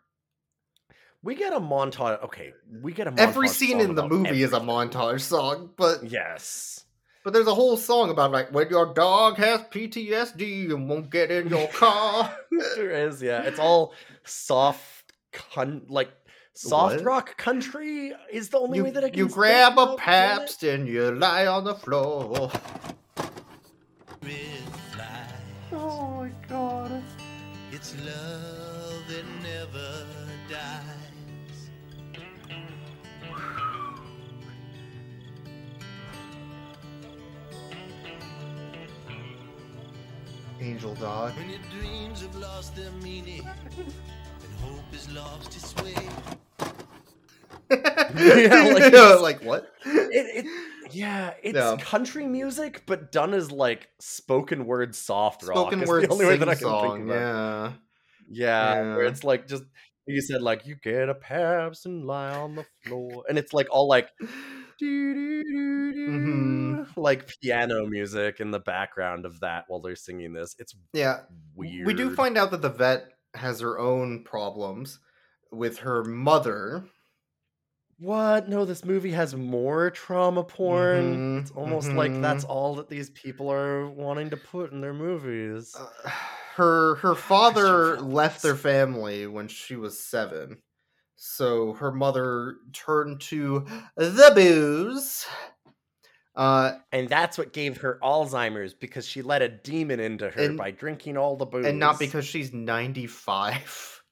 [1.23, 2.21] We get a montage.
[2.23, 5.69] Okay, we get a montage Every scene in the about movie is a montage song,
[5.77, 6.83] but Yes.
[7.23, 11.31] but there's a whole song about like when your dog has PTSD and won't get
[11.31, 12.35] in your car.
[12.75, 13.43] there is, yeah.
[13.43, 13.93] It's all
[14.25, 16.11] soft, con- like
[16.53, 17.05] soft What?
[17.05, 19.17] rock country is the only way that I can.
[19.17, 19.99] you grab a about it.
[19.99, 22.51] Pabst and you lie on the floor.
[25.71, 27.01] Oh my god.
[27.71, 28.82] It's love
[40.63, 41.35] Angel dog.
[41.35, 43.45] When your dreams have lost their meaning
[43.77, 43.93] and
[44.61, 45.93] hope has lost its way.
[48.15, 49.71] Yeah, like Yeah, like what?
[49.85, 51.77] It, it, yeah, it's Yeah.
[51.81, 55.55] country music, but done as like spoken word soft rock.
[55.55, 57.01] Spoken is word the only way that I sing can think song.
[57.01, 57.19] of it.
[57.19, 57.71] Yeah.
[58.29, 59.09] Yeah, where Yeah.
[59.09, 59.63] it's like just
[60.05, 63.67] you said like you get a Pabst and lie on the floor, and it's like
[63.71, 64.09] all like
[64.81, 66.95] Mhm.
[66.97, 70.55] like piano music in the background of that while they're singing this.
[70.59, 71.25] It's Yeah.
[71.55, 71.87] weird.
[71.87, 74.99] We do find out that the vet has her own problems
[75.51, 76.85] with her mother.
[77.97, 78.49] what?
[78.49, 81.13] No, this movie has more trauma porn.
[81.13, 82.45] Mhm, It's almost like that's mhm.
[82.45, 85.73] all that these people are wanting to put in their movies.
[85.73, 85.87] Uh,
[86.55, 90.62] her her father left their family when she was seven.
[91.25, 95.25] So her mother turned to the booze.
[96.35, 100.57] Uh, And that's what gave her Alzheimer's because she let a demon into her And-
[100.57, 101.65] by drinking all the booze.
[101.65, 104.03] and not because she's 95.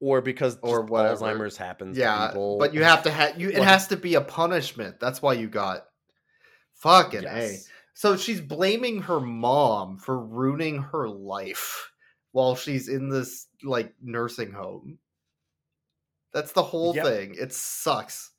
[0.00, 1.16] or because or whatever.
[1.26, 1.96] Alzheimer's happens.
[1.96, 2.56] to Yeah, people.
[2.58, 3.50] but you have to have you.
[3.50, 4.98] It has to be a punishment.
[4.98, 5.88] That's why you got
[6.76, 7.58] fucking a.
[7.94, 11.90] So she's blaming her mom for ruining her life
[12.32, 14.98] while she's in this like nursing home.
[16.32, 17.04] That's the whole Yep.
[17.06, 17.34] thing.
[17.38, 18.30] It sucks.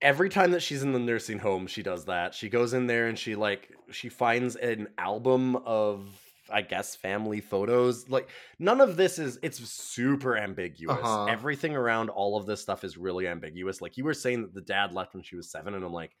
[0.00, 2.34] Every time that she's in the nursing home, she does that.
[2.34, 6.08] She goes in there and she like she finds an album of
[6.50, 8.08] I guess family photos.
[8.08, 10.98] Like none of this is it's super ambiguous.
[11.02, 11.24] Uh-huh.
[11.26, 13.80] Everything around all of this stuff is really ambiguous.
[13.82, 16.12] Like you were saying that the dad left when she was 7 and I'm like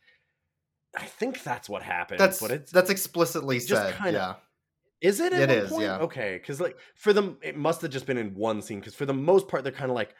[0.96, 2.18] I think that's what happened.
[2.18, 3.94] That's but it's that's explicitly said.
[3.96, 4.34] kinda- yeah.
[5.00, 5.32] Is it?
[5.32, 5.84] It is, point?
[5.84, 5.98] yeah.
[5.98, 8.80] Okay, because like for them, it must have just been in one scene.
[8.80, 10.12] Because for the most part, they're kind of like,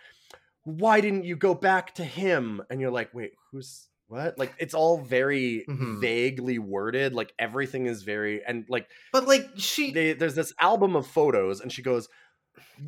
[0.68, 4.74] "Why didn't you go back to him?" And you're like, "Wait, who's what?" Like it's
[4.74, 6.00] all very Mhm.
[6.00, 7.14] vaguely worded.
[7.14, 11.60] Like everything is very and like But like she they, there's this album of photos,
[11.60, 12.08] and she goes,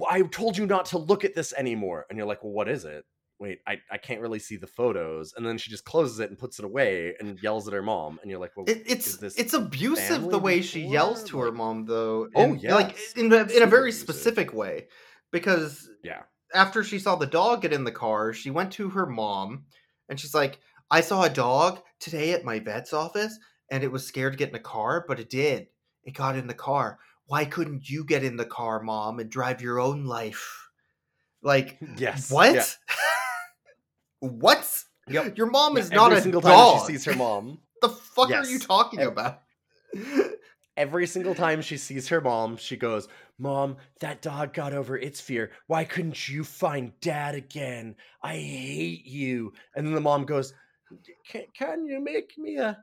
[0.09, 2.85] "I told you not to look at this anymore." And you're like, "Well, what is
[2.85, 3.05] it?"
[3.39, 5.33] Wait, I, I can't really see the photos.
[5.35, 8.19] And then she just closes it and puts it away and yells at her mom.
[8.21, 10.93] And you're like, well, it, is it's this it's abusive the way she before?
[10.93, 12.29] yells to her mom though.
[12.35, 14.03] Oh, and, like in a, in a very abusive.
[14.09, 14.89] specific way
[15.33, 16.25] because yeah.
[16.55, 19.65] After she saw the dog get in the car, she went to her mom
[20.09, 20.59] and she's like,
[20.91, 23.39] I saw a dog today at my vet's office
[23.71, 25.69] and it was scared to get in the car, but it did.
[26.05, 26.99] It got in the car.
[27.27, 30.69] Why couldn't you get in the car, mom, and drive your own life?
[31.43, 32.31] Like, Yes.
[32.31, 32.55] what?
[32.55, 32.65] Yeah.
[34.21, 34.85] what?
[35.09, 35.37] Yep.
[35.39, 36.83] Your mom Yeah, is not a single dog.
[36.83, 37.59] time she sees her mom.
[37.83, 39.43] the fuck are you talking Ev- about?
[40.77, 43.09] Every single time she sees her mom, she goes,
[43.41, 45.51] "Mom, that dog got over its fear.
[45.67, 47.97] Why couldn't you find Dad again?
[48.23, 50.53] I hate you." And then the mom goes,
[51.27, 52.77] "Can, can you make me a,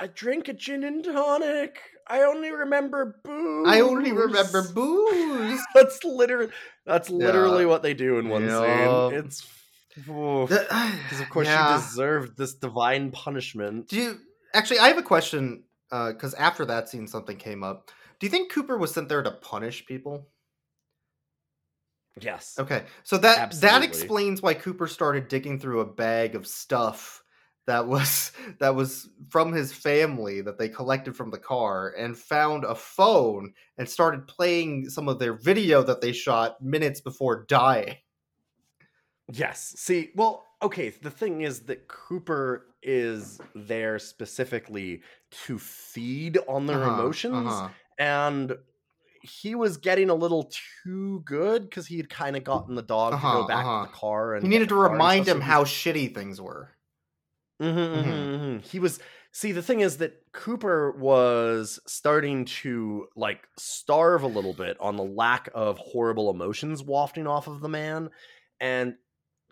[0.00, 1.78] a drink a gin and tonic?
[2.08, 3.68] I only remember booze.
[3.68, 5.60] I only remember booze.
[5.74, 6.52] That's literally
[6.84, 7.16] that's Yeah.
[7.18, 9.10] literally what they do in one Yeah.
[9.10, 9.18] scene.
[9.18, 9.46] It's
[9.96, 11.80] because uh, Because of course yeah.
[11.80, 13.88] she deserved this divine punishment.
[13.88, 14.18] Do you
[14.54, 14.78] actually?
[14.80, 15.64] I have a question.
[15.92, 17.90] Uh, because after that scene, something came up.
[18.20, 20.30] Do you think Cooper was sent there to punish people?
[22.20, 22.58] Yes.
[22.58, 27.22] Okay, so that that explains why Cooper started digging through a bag of stuff
[27.66, 32.64] that was that was from his family that they collected from the car and found
[32.64, 37.96] a phone and started playing some of their video that they shot minutes before dying.
[39.32, 39.74] Yes.
[39.78, 46.84] See, well, okay, the thing is that Cooper is there specifically to feed on their
[46.84, 47.74] Uh-huh, emotions uh-huh.
[48.00, 48.58] And
[49.22, 50.50] he was getting a little
[50.84, 53.74] too good because he had kind of gotten the dog to Uh-huh, go back uh-huh.
[53.74, 56.70] to the car and He needed to remind him how shitty things were.
[57.60, 58.30] Mhm, mhm, Mhm.
[58.58, 58.62] mhm.
[58.62, 59.00] He was
[59.32, 64.96] see the thing is that Cooper was starting to like starve a little bit on
[64.96, 68.10] the lack of horrible emotions wafting off of the man
[68.60, 68.96] and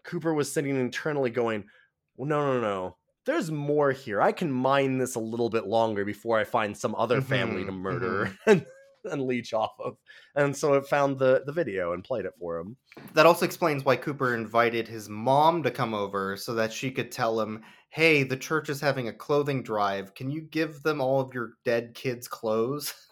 [0.05, 1.69] Cooper was sitting internally going,
[2.17, 2.99] "Well no no no.
[3.29, 4.21] There's more here.
[4.21, 7.71] I can mine this a little bit longer before I find some other family to
[7.71, 8.67] Mhm, murder and,
[9.05, 9.99] and leech off of."
[10.35, 12.77] And so it found the the video and played it for him.
[13.13, 17.13] That also explains why Cooper invited his mom to come over so that she could
[17.13, 20.15] tell him, "Hey, the church is having a clothing drive.
[20.15, 22.95] Can you give them all of your dead kids' clothes?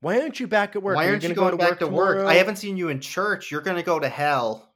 [0.00, 0.96] Why aren't you back at work?
[0.96, 1.88] Why Are aren't you gonna going go back to work?
[1.88, 3.50] tomorrow?" I haven't seen you in church.
[3.50, 4.69] You're going to go to hell.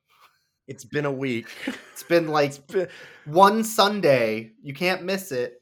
[0.66, 1.46] It's been a week.
[1.92, 2.88] It's been like been-
[3.26, 4.52] one Sunday.
[4.62, 5.60] You can't miss it."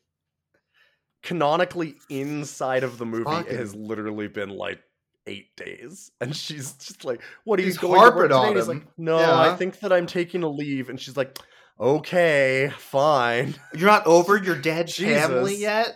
[1.22, 4.80] canonically inside of the movie it has literally been like
[5.28, 8.34] eight days and she's just like what are He's you going to work today?
[8.34, 11.38] on he's like no i think that i'm taking a leave and she's like
[11.78, 15.94] okay fine You're not over your dead family yet?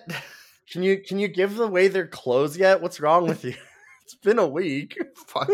[0.70, 3.54] can you can you give away their clothes yet what's wrong with you
[4.04, 5.50] it's been a week Fuck.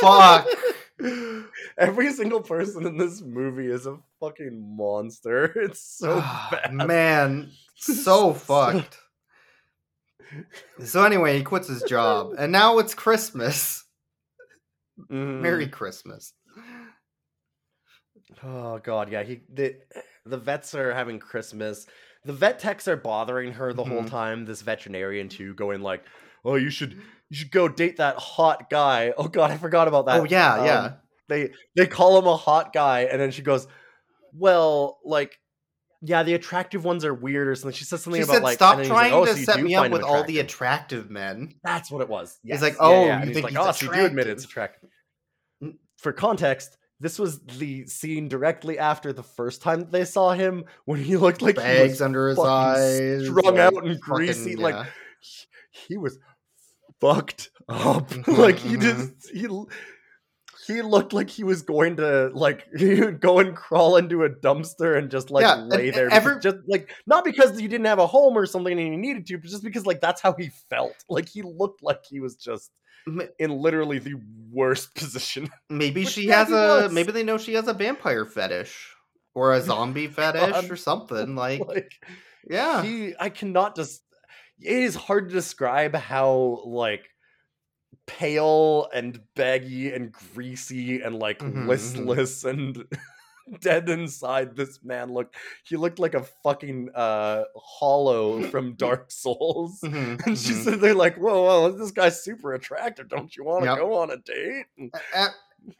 [0.00, 0.48] Fuck.
[1.78, 7.50] every single person in this movie is a fucking monster it's so Ah, bad Man,
[7.76, 8.98] so fucked.
[10.84, 13.84] So anyway, he quits his job, and now it's Christmas.
[15.10, 15.40] Mhm.
[15.40, 16.32] Merry Christmas.
[18.42, 19.22] Oh god, yeah.
[19.22, 19.76] He the
[20.24, 21.86] the vets are having Christmas.
[22.24, 24.08] The vet techs are bothering her the whole Mhm.
[24.10, 24.44] time.
[24.46, 26.04] This veterinarian too, going like,
[26.44, 27.02] "Oh, you should
[27.34, 30.20] you should go date that hot guy." Oh god, I forgot about that.
[30.20, 30.92] Oh yeah, Um, yeah.
[31.28, 33.66] They they call him a hot guy, and then she goes,
[34.32, 35.38] "Well, like."
[36.06, 37.74] Yeah, the attractive ones are weird or something.
[37.74, 38.54] She says something She about said, like.
[38.56, 40.98] "Stop he's like, trying "Oh, to so you set me up with all the attractive."
[40.98, 42.38] attractive men." That's what it was.
[42.44, 43.06] He's like, "Oh, yeah.
[43.06, 44.90] you And he's think like, he's oh, so you do admit it's attractive.
[45.62, 45.76] Mm.
[45.96, 50.64] For context, this was the scene directly after the first time that they saw him
[50.84, 54.56] when he looked like he Bags under his eyes, strung like, out and fucking- greasy.
[54.56, 54.86] Like
[55.20, 56.18] he, he was
[57.04, 58.08] fucked up.
[58.10, 58.80] Mhm, like he mhm.
[58.82, 59.48] just he
[60.66, 64.30] he looked like he was going to like he would go and crawl into a
[64.30, 66.10] dumpster and just like Yeah, lay there.
[66.10, 69.26] every- just like not because he didn't have a home or something and he needed
[69.26, 70.94] to, but just because like that's how he felt.
[71.08, 72.70] Like he looked like he was just
[73.38, 74.14] in literally the
[74.50, 75.50] worst position.
[75.68, 76.92] Maybe she has a was.
[76.92, 78.90] maybe they know she has a vampire fetish
[79.34, 81.92] or a zombie fetish or something like like
[82.48, 82.82] yeah.
[82.82, 84.02] he I cannot just
[84.60, 87.10] it is hard to describe how like
[88.06, 92.16] pale and baggy and greasy and like Mhm, mhm.
[92.16, 92.84] listless and
[93.60, 99.84] dead inside this man looked he looked like a fucking uh hollow from dark souls
[99.84, 100.64] Mhm, and she's mhm.
[100.64, 103.78] "They're like whoa whoa this guy's super attractive don't you want to Yep.
[103.78, 104.66] go on a date
[105.12, 105.28] Uh,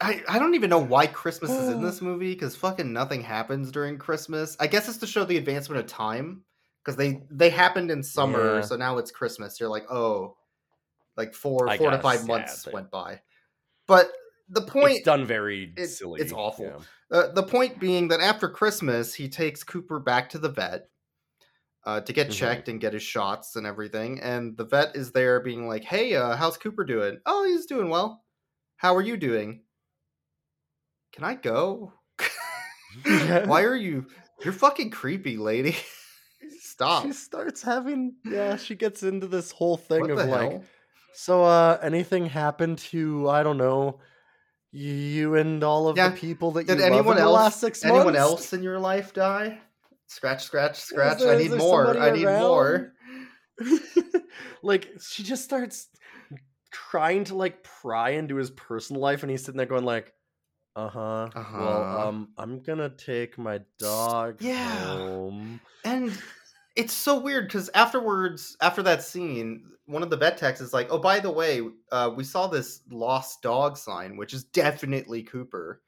[0.00, 3.70] I, I don't even know why Christmas is in this movie because fucking nothing happens
[3.70, 4.56] during Christmas.
[4.58, 6.44] I guess it's to show the advancement of time
[6.84, 8.60] because they they happened in summer, Yeah.
[8.62, 9.58] so now it's Christmas.
[9.58, 10.36] You're like, oh,
[11.16, 13.20] like four I four to guess, five yeah, months they- went by.
[13.86, 14.10] But
[14.48, 16.66] the point it's done very it- silly it's awful.
[16.66, 16.78] yeah.
[17.10, 20.88] Uh, the point being that after Christmas, he takes Cooper back to the vet
[21.86, 22.32] uh, to get Mhm.
[22.32, 24.20] checked and get his shots and everything.
[24.20, 27.18] And the vet is there being like, hey, uh, how's Cooper doing?
[27.26, 28.24] Oh, he's doing well.
[28.76, 29.62] How are you doing?
[31.12, 31.92] Can I go?
[33.04, 34.06] Why are you.
[34.42, 35.76] You're fucking creepy, lady.
[36.74, 37.04] Stop.
[37.06, 40.64] She starts having yeah, she gets into this whole thing What of like hell?
[41.12, 44.00] so uh anything happened to I don't know
[44.72, 47.34] you and all of Yeah, the people that Did you anyone in the else?
[47.34, 48.18] last six anyone months?
[48.18, 49.60] else in your life die?
[50.08, 51.18] Scratch, scratch, scratch.
[51.18, 51.96] there- I need more.
[51.96, 52.92] I need more.
[54.64, 55.88] like she just starts
[56.72, 60.12] trying to like pry into his personal life and he's sitting there going like
[60.76, 61.28] uh-huh.
[61.54, 62.08] Well, Uh-huh.
[62.08, 64.98] um I'm gonna take my dog Yeah.
[64.98, 65.60] home.
[65.84, 66.10] And
[66.76, 70.88] it's so weird because afterwards, after that scene, one of the vet techs is like,
[70.90, 71.60] "Oh, by the way,
[71.92, 75.82] uh, we saw this lost dog sign, which is definitely Cooper.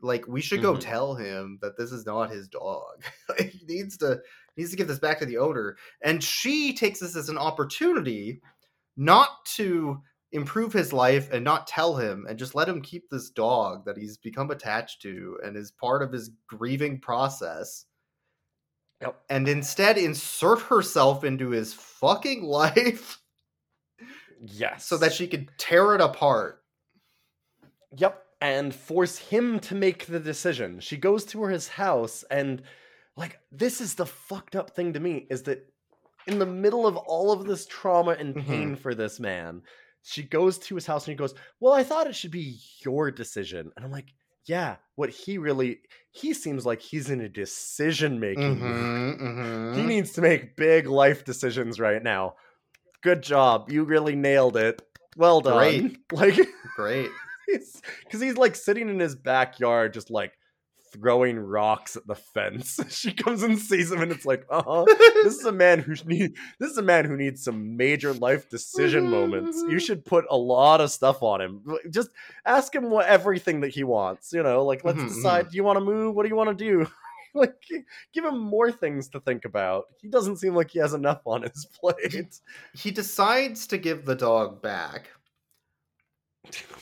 [0.00, 0.80] Like, we should go Mhm.
[0.80, 3.04] tell him that this is not his dog.
[3.38, 4.22] He needs to
[4.56, 8.40] needs to give this back to the owner." And she takes this as an opportunity
[8.96, 13.30] not to improve his life and not tell him and just let him keep this
[13.30, 17.86] dog that he's become attached to and is part of his grieving process
[19.00, 19.22] Yep.
[19.30, 23.18] and instead insert herself into his fucking life
[24.44, 24.84] Yes.
[24.86, 26.62] so that she could tear it apart.
[27.96, 30.80] Yep, and force him to make the decision.
[30.80, 32.62] She goes to his house and
[33.16, 35.66] like this is the fucked up thing to me is that
[36.26, 38.46] in the middle of all of this trauma and Mhm.
[38.46, 39.62] pain for this man,
[40.02, 43.10] she goes to his house and he goes, "Well, I thought it should be your
[43.10, 44.14] decision." And I'm like,
[44.46, 48.92] "Yeah, what he really he seems like he's in a decision making mood.
[49.18, 49.86] Mhm, He mhm.
[49.86, 52.34] needs to make big life decisions right now.
[53.02, 53.70] Good job.
[53.70, 54.82] You really nailed it.
[55.16, 55.98] Well done." Great.
[56.12, 56.38] Like
[56.76, 57.10] Great.
[57.46, 60.32] because he's like sitting in his backyard, just like
[60.92, 62.78] throwing rocks at the fence.
[62.90, 64.84] she comes and sees him, and it's like, uh huh.
[65.24, 66.34] This is a man who need.
[66.58, 69.62] This is a man who needs some major life decision moments.
[69.68, 71.64] You should put a lot of stuff on him.
[71.90, 72.10] Just
[72.44, 74.32] ask him what everything that he wants.
[74.32, 75.48] You know, like let's Mhm, decide.
[75.50, 76.14] Do you want to move?
[76.14, 76.86] What do you want to do?
[77.34, 77.54] like,
[78.12, 79.84] give him more things to think about.
[80.00, 82.40] He doesn't seem like he has enough on his plate.
[82.74, 85.10] he decides to give the dog back,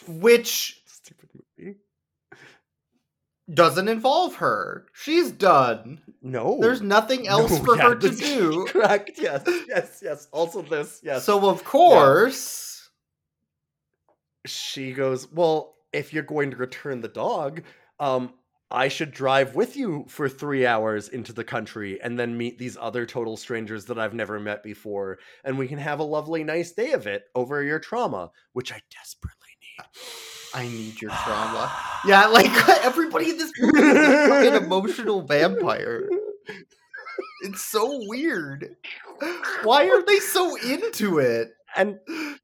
[0.07, 0.78] which.
[3.53, 4.87] Doesn't involve her.
[4.93, 6.01] She's done.
[6.21, 8.67] No, There's nothing else No, for yeah, her to do.
[8.69, 9.13] Correct.
[9.19, 9.43] Yes.
[9.69, 10.01] Yes.
[10.03, 10.29] Yes.
[10.33, 11.01] Also, this.
[11.03, 11.25] Yes.
[11.25, 12.91] So of course,
[14.47, 17.63] she goes, "Well, if you're going to return the dog,
[18.01, 18.35] um,
[18.71, 22.77] I should drive with you for three hours into the country and then meet these
[22.79, 26.73] other total strangers that I've never met before, and we can have a lovely, nice
[26.73, 29.87] day of it over your trauma, which I desperately need."
[30.55, 31.73] I need your trauma.
[32.07, 32.47] Yeah, like
[32.85, 36.09] everybody in this movie is a fucking emotional vampire.
[37.43, 38.77] It's so weird.
[39.63, 41.53] Why are they so into it?
[41.77, 41.99] and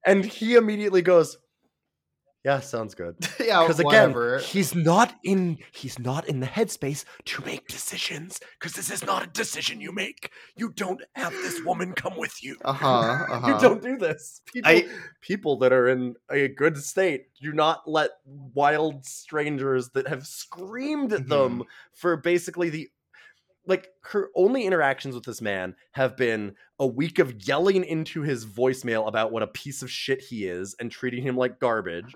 [0.05, 1.39] and he immediately goes,
[2.45, 4.39] "Yeah, sounds good." Yeah, because again whatever.
[4.39, 9.23] he's not in he's not in the headspace to make decisions because this is not
[9.23, 12.87] a decision you make you don't have this woman come with you Uh huh.
[12.89, 13.47] Uh-huh.
[13.55, 14.89] you don't do this people I-
[15.21, 21.13] people that are in a good state do not let wild strangers that have screamed
[21.13, 21.63] at them Mm-hmm.
[21.93, 22.89] for basically the
[23.67, 28.45] like her only interactions with this man have been a week of yelling into his
[28.47, 32.15] voicemail about what a piece of shit he is and treating him like garbage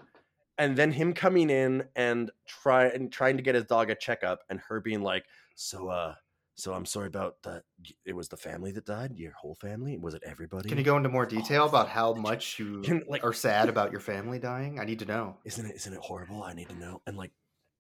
[0.59, 4.40] and then him coming in and try and trying to get his dog a checkup
[4.50, 6.14] and her being like so uh
[6.56, 7.62] so i'm sorry about that
[8.04, 9.16] it was the family that died?
[9.16, 9.96] Your whole family?
[9.96, 13.22] Was it everybody Can you go into more detail about how much you Can, like-
[13.24, 14.80] are sad about your family dying?
[14.80, 15.36] I need to know.
[15.44, 16.42] isn't it isn't it horrible?
[16.42, 17.00] I need to know.
[17.06, 17.30] And like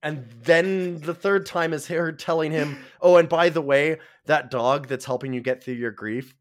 [0.04, 4.48] and then the third time is her telling him oh and by the way that
[4.50, 6.34] dog that's helping you get through your grief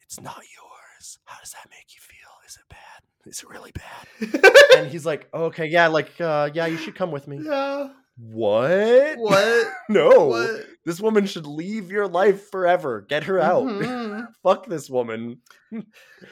[0.00, 1.18] it's not yours.
[1.24, 2.30] How does that make you feel?
[2.46, 2.78] Is it bad
[3.26, 4.42] is it really bad
[4.76, 7.88] and he's like okay yeah like uh yeah you should come with me Yeah.
[8.18, 9.66] what What?
[9.88, 10.66] no What?
[10.84, 14.28] this woman should leave your life forever get her out Mhm.
[14.42, 15.40] fuck this woman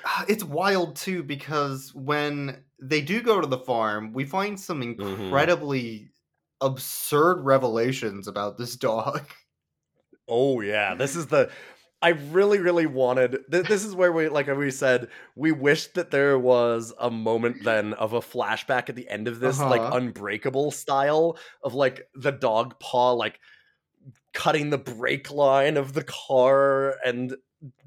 [0.07, 4.81] Ah, It's wild too because when they do go to the farm, we find some
[4.81, 5.23] Mm-hmm.
[5.23, 6.11] incredibly
[6.61, 9.23] absurd revelations about this dog.
[10.29, 11.51] Oh yeah, this is the.
[12.05, 13.39] I really, really wanted.
[13.51, 17.65] Th- this is where we, like we said, we wished that there was a moment
[17.65, 19.97] then of a flashback at the end of this, like Uh-huh.
[19.97, 23.41] Unbreakable style of like the dog paw, like
[24.35, 27.37] cutting the brake line of the car and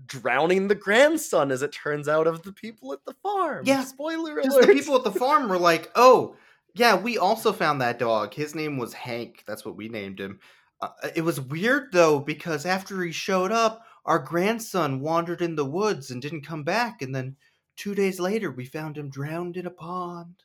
[0.07, 3.65] drowning the grandson, as it turns out, of the people at the farm.
[3.67, 4.65] Yeah, spoiler alert.
[4.65, 6.35] the people at the farm were like, "Oh,
[6.73, 8.33] yeah, we also found that dog.
[8.33, 9.43] His name was Hank.
[9.45, 10.39] That's what we named him."
[10.81, 15.65] Uh, it was weird though because after he showed up, our grandson wandered in the
[15.65, 17.35] woods and didn't come back, and then
[17.75, 20.35] two days later, we found him drowned in a pond.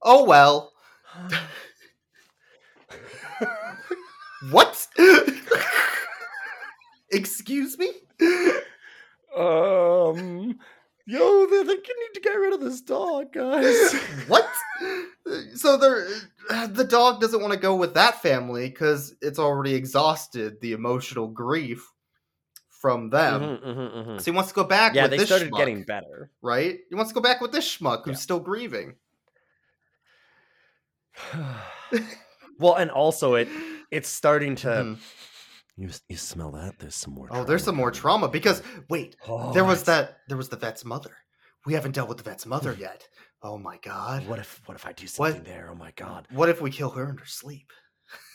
[0.00, 0.72] Oh well.
[4.50, 4.86] what?
[7.10, 7.90] Excuse me?
[9.36, 10.56] um,
[11.06, 13.92] yo, they, they need to get rid of this dog, guys.
[14.28, 14.48] what?
[15.56, 20.72] So the dog doesn't want to go with that family because it's already exhausted the
[20.72, 21.90] emotional grief
[22.80, 23.40] from them.
[23.42, 24.18] Mhm, mhm, mhm.
[24.20, 24.94] So he wants to go back.
[24.94, 26.30] Yeah, with they this started schmuck, getting better.
[26.42, 26.78] right.
[26.88, 28.20] He wants to go back with this schmuck who's Yeah.
[28.20, 28.94] still grieving.
[32.58, 33.48] well, and also it
[33.90, 34.68] it's starting to.
[34.68, 34.98] Mhm.
[35.76, 36.78] You you smell that?
[36.78, 37.28] There's some more.
[37.30, 40.18] Oh, there's some more trauma because wait, Oh, there was it's- that.
[40.28, 41.16] There was the vet's mother.
[41.66, 43.06] We haven't dealt with the vet's mother yet.
[43.42, 44.26] Oh my god.
[44.26, 45.32] What if what if I do What?
[45.34, 45.68] something there?
[45.70, 46.26] Oh my god!
[46.30, 47.72] What if we kill her in her sleep?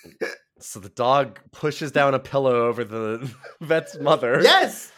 [0.66, 4.40] So the dog pushes down a pillow over the vet's mother.
[4.42, 4.92] Yes.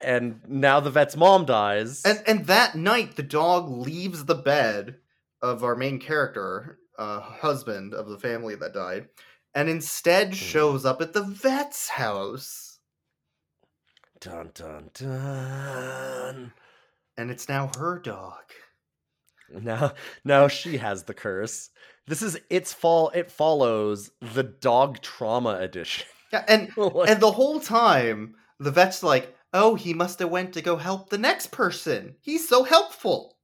[0.00, 2.02] And now the vet's mom dies.
[2.04, 4.96] And and that night, the dog leaves the bed
[5.42, 9.08] of our main character, uh, husband of the family that died,
[9.54, 10.32] and instead Hmm.
[10.34, 12.78] shows up at the vet's house.
[14.18, 16.54] dun dun dun.
[17.18, 18.44] And it's now her dog.
[19.50, 19.92] Now,
[20.24, 21.68] now she has the curse.
[22.06, 23.10] This is its fall.
[23.14, 26.06] It follows the dog trauma edition.
[26.32, 30.52] Yeah, and Like- and the whole time, the vet's like, "Oh, he must have went
[30.54, 32.16] to go help the next person.
[32.22, 33.36] He's so helpful."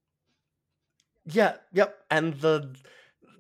[1.27, 1.97] yeah, yep.
[2.11, 2.75] And the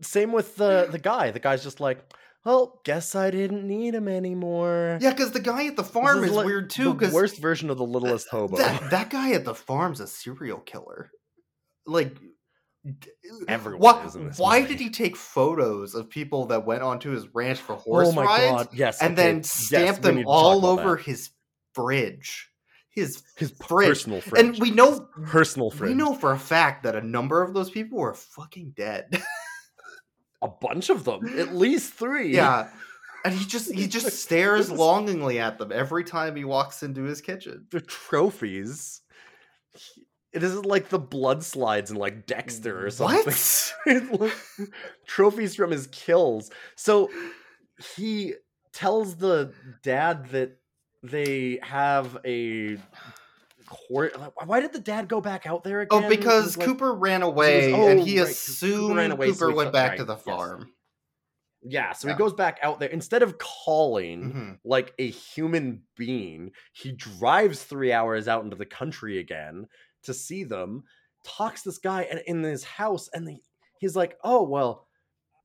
[0.02, 1.30] same with the the guy.
[1.32, 1.98] The guy's just like,
[2.44, 4.98] well, guess I didn't need him anymore.
[5.00, 6.92] Yeah, because the guy at the farm is, like weird too.
[6.94, 8.56] The worst version of the littlest hobo.
[8.56, 11.10] that that guy at the farm's a serial killer.
[11.86, 12.16] Like
[13.46, 14.72] Everyone why, is in this why movie.
[14.74, 18.12] did he take photos of people that went onto his ranch for oh horse oh
[18.12, 18.68] my rides god!
[18.72, 21.04] Yes, and okay, then stamp we them need to talk all over that.
[21.04, 21.30] his
[21.74, 22.48] fridge?
[22.88, 23.88] His his fridge.
[23.88, 24.44] personal fridge.
[24.44, 25.90] and we know personal fridge.
[25.90, 29.22] we know for a fact that a number of those people were fucking dead.
[30.42, 32.34] a bunch of them, at least three.
[32.34, 32.68] yeah.
[33.26, 37.20] And he just he just stares longingly at them every time he walks into his
[37.20, 37.66] kitchen.
[37.70, 39.02] the trophies.
[40.32, 43.34] It isn't like the blood slides in like Dexter or something.
[44.10, 44.32] What?
[45.06, 46.50] Trophies from his kills.
[46.76, 47.10] So
[47.96, 48.34] he
[48.72, 49.52] tells the
[49.82, 50.56] dad that
[51.02, 52.76] they have a
[53.66, 54.14] court.
[54.44, 56.04] Why did the dad go back out there again?
[56.04, 59.28] Oh, because like- Cooper ran was- away, oh, and he right, Cooper assumed ran away,
[59.32, 60.22] Cooper he went back right, to the yes.
[60.24, 60.70] farm.
[61.62, 62.14] Yeah, so Yeah.
[62.14, 64.58] he goes back out there instead of calling Mhm.
[64.64, 66.52] like a human being.
[66.72, 69.66] He drives three hours out into the country again
[70.04, 70.84] to see them.
[71.24, 73.36] Talks this guy in, in his house, and the,
[73.78, 74.86] he's like, "Oh well,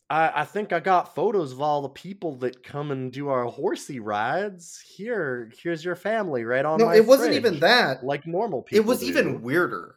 [0.10, 3.46] I, I think I got photos of all the people that come and do our
[3.46, 4.80] horsey rides.
[4.88, 8.04] Here, here's your family right on No, it wasn't even that.
[8.06, 8.84] like normal people.
[8.84, 9.08] It was do.
[9.08, 9.96] even weirder.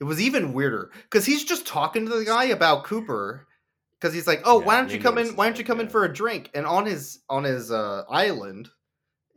[0.00, 3.46] It was even weirder because he's just talking to the guy about Cooper
[3.98, 5.28] because he's like, "Oh, why don't you come in?
[5.36, 8.68] Why don't you come in for a drink?" And on his on his uh, island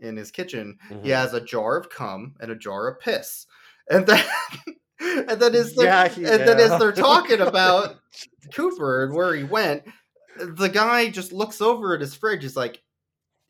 [0.01, 1.07] in his kitchen, he Mhm.
[1.15, 3.45] has a jar of cum and a jar of piss,
[3.89, 4.23] and then
[4.99, 7.95] and then as they're, Yeah, and then as they're talking about
[8.53, 9.83] Cooper and where he went,
[10.37, 12.43] the guy just looks over at his fridge.
[12.43, 12.81] Is like,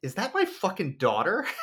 [0.01, 1.45] "Is that my fucking daughter?"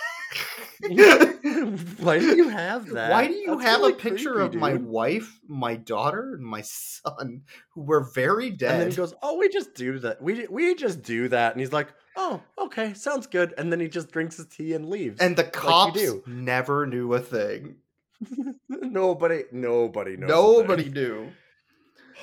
[0.81, 3.11] Why do you have that?
[3.11, 6.45] Why do you That's have really a picture creepy, of my wife, my daughter, and
[6.45, 7.43] my son
[7.74, 8.72] who were very dead?
[8.72, 10.20] And then he goes, "Oh, we just do that.
[10.20, 13.89] We we just do that." And he's like, "Oh, okay, sounds good." And then he
[13.89, 15.20] just drinks his tea and leaves.
[15.20, 16.22] and the cops do.
[16.27, 17.77] never knew a thing.
[18.69, 20.29] Nobody, nobody knows.
[20.29, 21.29] Nobody knew.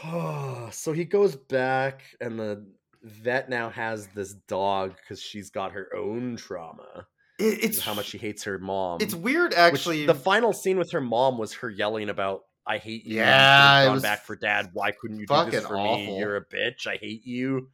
[0.71, 2.65] so he goes back, and the
[3.03, 7.07] vet now has this dog because she's got her own trauma.
[7.39, 8.99] It, it's how much she hates her mom.
[9.01, 10.05] It's weird, Which actually.
[10.05, 14.01] the final scene with her mom was her yelling about "I hate you." Yeah, gone
[14.01, 14.69] back for dad.
[14.73, 15.97] Why couldn't you do this for awful.
[15.97, 16.19] me?
[16.19, 16.87] You're a bitch.
[16.87, 17.69] I hate you.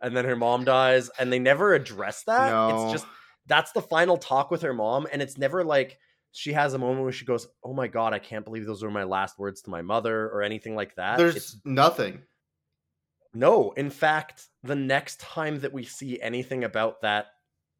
[0.00, 2.50] And then her mom dies, and they never address that.
[2.50, 2.84] No.
[2.84, 3.06] It's just
[3.46, 5.98] that's the final talk with her mom, and it's never like
[6.36, 8.90] she has a moment where she goes, "Oh my god, I can't believe those were
[8.90, 11.16] my last words to my mother," or anything like that.
[11.16, 12.22] There's It's nothing.
[13.32, 17.26] no, in fact, the next time that we see anything about that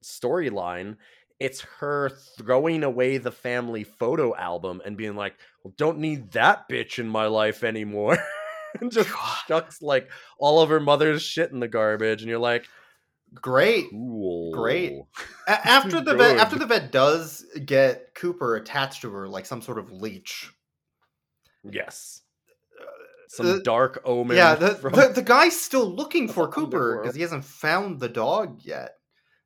[0.05, 0.97] storyline,
[1.41, 6.69] it's her throwing away the family photo album and being like, well, don't need that
[6.69, 8.17] bitch in my life anymore.
[8.81, 9.11] and just
[9.49, 12.23] chucks like all of her mother's shit in the garbage.
[12.23, 12.67] And you're like,
[13.35, 13.91] Great.
[13.91, 14.53] cool.
[14.53, 14.93] Great.
[15.49, 19.61] A- after the vet, after the vet does get Cooper attached to her like some
[19.63, 20.51] sort of leech.
[21.63, 22.23] Yes.
[22.81, 22.85] Uh,
[23.29, 24.37] some the- dark omen.
[24.37, 28.09] Yeah, the, from- the the guy's still looking for Cooper because he hasn't found the
[28.09, 28.93] dog yet.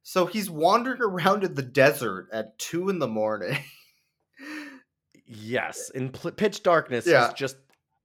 [0.03, 3.59] So he's wandering around in the desert at two in the morning.
[5.26, 7.26] Yes, in pl- pitch darkness, Yeah.
[7.26, 7.57] he's just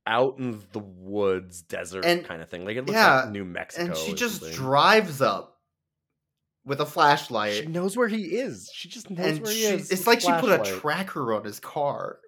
[0.05, 2.65] out in the woods, desert And- kind of thing.
[2.65, 3.85] Like it looks yeah, like New Mexico.
[3.85, 4.55] and she just something.
[4.57, 5.52] drives up
[6.65, 7.53] with a flashlight.
[7.53, 8.69] She knows where he is.
[8.73, 9.91] She just knows And where he is.
[9.91, 12.19] it's like she put a tracker on his car.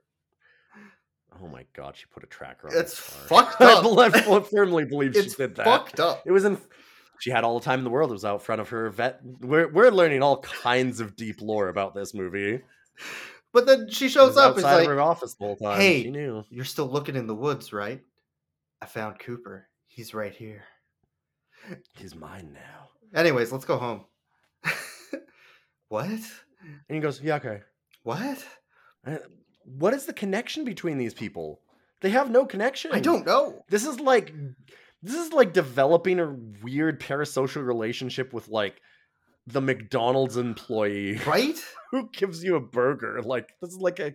[1.42, 2.78] Oh my god, she put a tracker on.
[2.78, 3.44] It's his car.
[3.44, 3.86] It's fucked up.
[4.18, 5.66] I firmly believe It's she did that.
[5.66, 6.24] fucked up.
[6.26, 6.58] It was in.
[7.20, 8.10] She had all the time in the world.
[8.10, 9.20] It was out front of her vet.
[9.42, 12.62] We're we're learning all kinds of deep lore about this movie.
[13.54, 14.56] But then she shows up.
[14.56, 15.80] Outside like, her office the whole time.
[15.80, 16.44] "Hey, she knew.
[16.50, 18.02] You're still looking in the woods, right?
[18.82, 19.68] I found Cooper.
[19.88, 20.64] He's right here.
[21.98, 22.90] He's mine now.
[23.18, 24.04] Anyways, let's go home.
[25.89, 26.09] what?
[26.09, 27.61] And he goes, "Yeah, okay."
[28.03, 28.43] What?
[29.63, 31.59] What is the connection between these people?
[32.01, 32.91] They have no connection.
[32.93, 33.63] I don't know.
[33.70, 34.34] This is like
[35.01, 38.82] this is like developing a weird parasocial relationship with like
[39.47, 41.57] the McDonald's employee Right?
[41.91, 43.22] who gives you a burger.
[43.24, 44.13] Like this is like a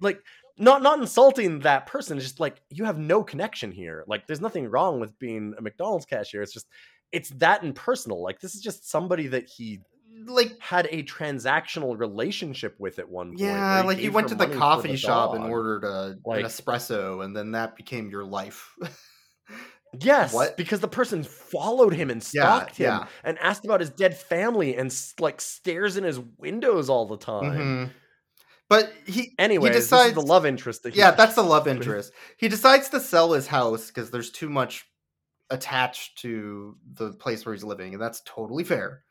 [0.00, 0.20] like
[0.58, 2.16] not not insulting that person.
[2.16, 4.04] It's just like you have no connection here.
[4.06, 6.42] Like there's nothing wrong with being a McDonald's cashier.
[6.42, 6.66] It's just
[7.14, 8.22] it's that impersonal.
[8.22, 9.80] Like this is just somebody that he
[10.26, 13.40] Like, had a transactional relationship with at one point.
[13.40, 16.46] yeah, like you gave went to the coffee the shop and ordered a, Like- an
[16.46, 18.74] espresso, and then that became your life.
[20.00, 20.56] Yes, What?
[20.56, 23.06] because the person followed him and Yeah, stalked him yeah.
[23.22, 27.52] and asked about his dead family and like stares in his windows all the time.
[27.52, 27.90] Mhm.
[28.68, 32.12] But he, Anyway, he decides the love interest that he yeah, that's the love interest.
[32.38, 34.84] He decides to sell his house because there's too much
[35.54, 39.04] attached to the place where he's living, and that's totally fair.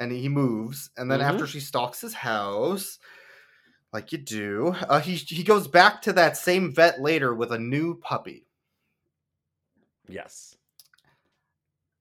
[0.00, 1.22] And he moves, and then Mhm.
[1.22, 2.98] after she stalks his house,
[3.92, 7.58] like you do, uh, he he goes back to that same vet later with a
[7.58, 8.48] new puppy,
[10.08, 10.56] Yes.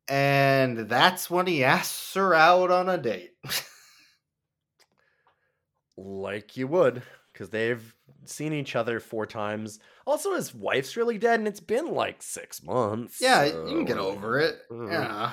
[0.07, 3.31] and that's when he asks her out on a date.
[5.97, 7.94] Like you would, because they've
[8.29, 9.79] seen each other four times.
[10.05, 13.21] Also, his wife's really dead, and it's been like six months.
[13.21, 14.57] yeah, you can get over it.
[14.71, 14.91] Mm.
[14.91, 15.31] Yeah.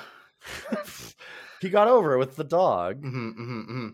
[1.61, 3.01] he got over it with the dog.
[3.01, 3.89] hmm hmm hmm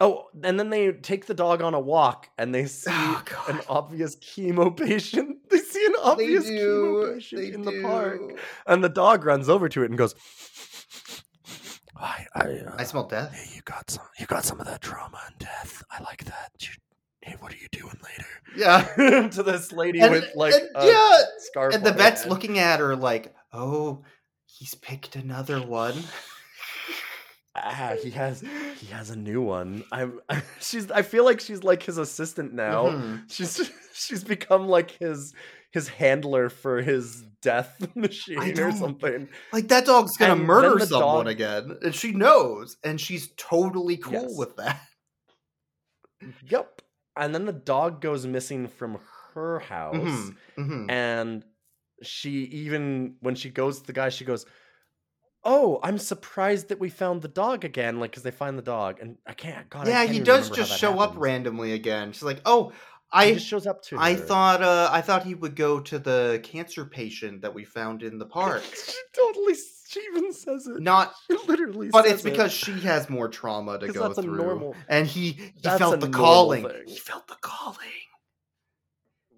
[0.00, 3.60] Oh, and then they take the dog on a walk and they see Oh, an
[3.68, 5.38] obvious chemo patient.
[5.50, 8.20] They see an obvious chemo patient They in the park.
[8.66, 10.14] And the dog runs over to it and goes,
[11.96, 13.32] I, I, uh, I smell death.
[13.32, 14.04] Hey, you got some.
[14.20, 15.82] You got some of that trauma and death.
[15.90, 16.52] I like that.
[16.60, 16.68] You,
[17.28, 18.28] hey, what are you doing later?
[18.56, 19.28] Yeah.
[19.28, 21.74] to this lady And- with like and- yeah, scarf.
[21.74, 22.30] And the vet's head.
[22.30, 24.04] looking at her like, "Oh,
[24.46, 25.94] he's picked another one."
[27.54, 28.42] Ah, he has.
[28.78, 29.84] He has a new one.
[29.92, 30.20] I'm.
[30.60, 30.90] She's.
[30.90, 32.86] I feel like she's like his assistant now.
[32.86, 33.30] Mhm.
[33.30, 33.70] She's.
[33.94, 35.34] She's become like his
[35.72, 39.28] his handler for his death machine or something.
[39.52, 43.96] Like that dog's gonna And murder someone dog- again, and she knows, and she's totally
[43.96, 44.36] cool Yes.
[44.38, 44.80] with that.
[46.48, 46.82] Yep.
[47.18, 48.98] And then the dog goes missing from
[49.34, 49.94] her house.
[49.94, 50.90] Mhm, mhm.
[50.90, 51.44] and
[52.02, 54.46] she even when she goes to the guy she goes
[55.44, 58.98] oh i'm surprised that we found the dog again like because they find the dog
[59.00, 62.12] and i can't god I yeah, can't he does just show up randomly again.
[62.12, 62.72] She's like, "Oh,
[63.12, 64.18] I just shows up to I her.
[64.18, 68.18] thought uh I thought he would go to the cancer patient that we found in
[68.18, 69.54] the park." she totally
[69.88, 72.30] she even says it Not she literally but it's it.
[72.30, 74.36] because she has more trauma to go through.
[74.36, 76.64] normal- and he he felt the calling.
[76.68, 76.82] thing.
[76.86, 77.78] He felt the calling.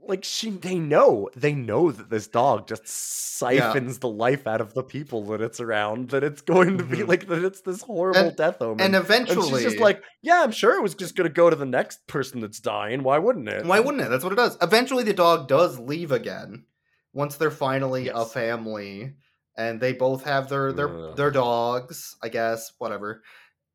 [0.03, 4.74] Like she they know they know that this dog just siphons the life out of
[4.74, 7.09] the people that it's around that it's going to be Mhm.
[7.09, 10.42] like that it's this horrible And- death omen And And eventually she's just like, yeah,
[10.42, 13.03] I'm sure it was just gonna go to the next person that's dying.
[13.03, 13.64] Why wouldn't it?
[13.64, 14.11] Why wouldn't it?
[14.11, 14.57] That's what it does.
[14.61, 16.64] Eventually, the dog does leave again
[17.12, 19.14] once they're finally a family,
[19.57, 21.16] and they both have their their Ugh.
[21.16, 22.16] their dogs.
[22.22, 23.22] I guess whatever.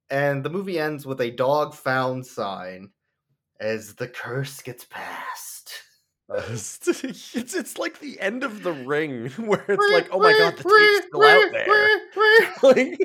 [0.09, 2.91] And the movie ends with a dog found sign
[3.59, 5.54] as the curse gets passed.
[6.33, 6.87] it's,
[7.35, 11.07] it's like the end of the ring where it's like, oh my god, the tape's
[11.07, 11.87] still out there.
[12.63, 12.99] Like,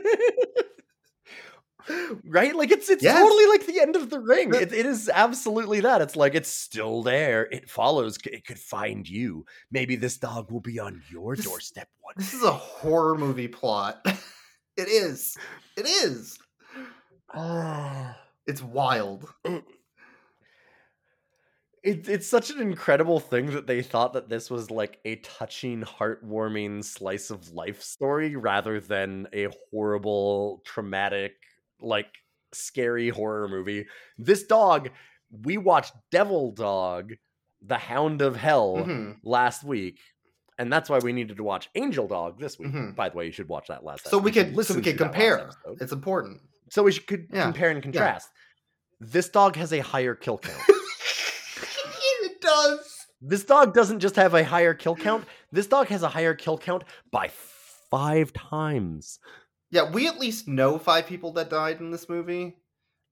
[2.25, 2.55] right?
[2.55, 3.18] Like it's it's Yes.
[3.18, 4.55] totally like the end of the ring.
[4.55, 6.01] It, it is absolutely that.
[6.01, 7.49] It's like it's still there.
[7.51, 8.16] It follows.
[8.25, 9.45] It could find you.
[9.71, 13.49] Maybe this dog will be on your This- doorstep one This is a horror movie
[13.49, 14.01] plot.
[14.05, 15.37] it is.
[15.77, 16.39] It is.
[18.47, 19.33] It's wild.
[19.45, 19.62] it,
[21.83, 26.85] it's such an incredible thing that they thought that this was like a touching, heartwarming
[26.85, 31.33] slice of life story rather than a horrible, traumatic,
[31.81, 32.09] like
[32.53, 33.87] scary horror movie.
[34.18, 34.91] This dog,
[35.31, 37.14] we watched Devil Dog,
[37.62, 39.16] The Hound of Hell Mhm.
[39.22, 39.99] last week.
[40.59, 42.72] And that's why we needed to watch Angel Dog this week.
[42.72, 42.95] Mhm.
[42.95, 44.07] By the way, you should watch that last.
[44.09, 45.51] So we should could so listen we could compare.
[45.81, 46.43] It's important.
[46.68, 47.45] So we should could Yeah.
[47.45, 48.28] compare and contrast.
[49.01, 50.61] This dog has a higher kill count.
[53.21, 55.27] This dog doesn't just have a higher kill count.
[55.53, 57.29] This dog has a higher kill count by
[57.91, 59.18] five times.
[59.71, 62.57] Yeah, we at least know five people that died in this movie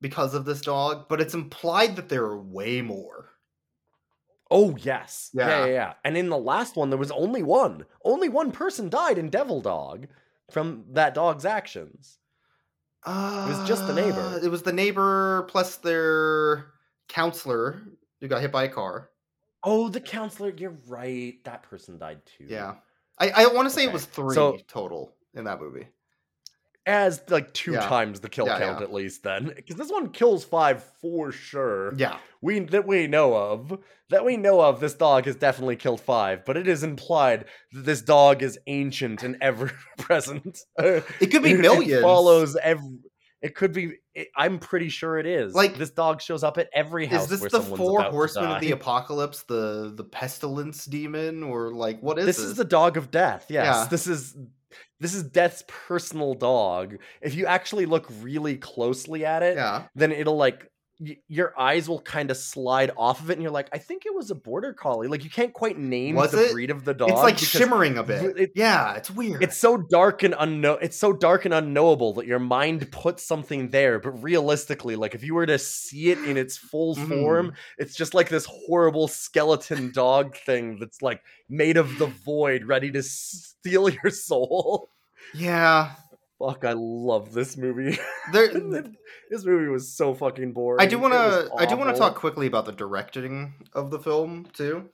[0.01, 3.31] because of this dog, but it's implied that there are way more.
[4.51, 5.49] Oh yes, yeah.
[5.49, 5.67] Yeah.
[5.67, 5.93] yeah, yeah.
[6.05, 7.85] And in the last one, there was only one.
[8.03, 10.07] Only one person died in Devil Dog
[10.51, 12.19] from that dog's actions.
[13.05, 14.21] Uh, it was just the neighbor.
[14.21, 16.73] Uh, It was the neighbor plus their
[17.09, 17.83] counselor
[18.21, 19.11] who got hit by a car.
[19.65, 20.53] Oh, the counselor.
[20.57, 21.35] You're right.
[21.45, 22.47] That person died too.
[22.49, 22.75] Yeah.
[23.19, 25.89] I, I want to say it was three So- total in that movie.
[26.87, 27.81] as like two Yeah.
[27.81, 28.85] times the kill Yeah, count yeah.
[28.85, 29.23] at least.
[29.23, 31.93] Then because this one kills five for sure.
[31.97, 32.17] Yeah.
[32.41, 33.79] we that we know of
[34.11, 37.85] that we know of this dog has definitely killed five but it is implied that
[37.85, 42.01] this dog is ancient and ever present It could be millions.
[42.03, 42.99] follows every
[43.43, 46.68] it could be it, i'm pretty sure it is Like- this dog shows up at
[46.72, 51.72] every house Is this the four horsemen of the apocalypse, the the pestilence demon, or
[51.72, 52.47] like what is this this?
[52.47, 53.86] is the dog of death yes Yeah.
[53.89, 54.36] this is
[55.01, 59.84] this is death's personal dog if you actually look really closely at it yeah.
[59.95, 60.70] then it'll like
[61.01, 64.05] y- your eyes will kind of slide off of it and you're like i think
[64.07, 66.53] it was a border collie like you can't quite name Was the it?
[66.53, 68.37] breed of the dog It's like shimmering a bit.
[68.39, 69.43] it- yeah, it's weird.
[69.43, 73.71] it's so dark and unknown it's so dark and unknowable that your mind puts something
[73.71, 77.09] there but realistically like if you were to see it in its full Mhm.
[77.09, 82.65] form it's just like this horrible skeleton dog thing that's like made of the void
[82.65, 84.91] ready to steal your soul
[85.35, 85.93] yeah.
[86.39, 87.99] Fuck i love this movie
[88.32, 88.49] There,
[89.30, 91.51] this movie was so fucking boring I do want to.
[91.57, 94.84] I do want to talk quickly about the directing of the film too.
[94.86, 94.89] Uh,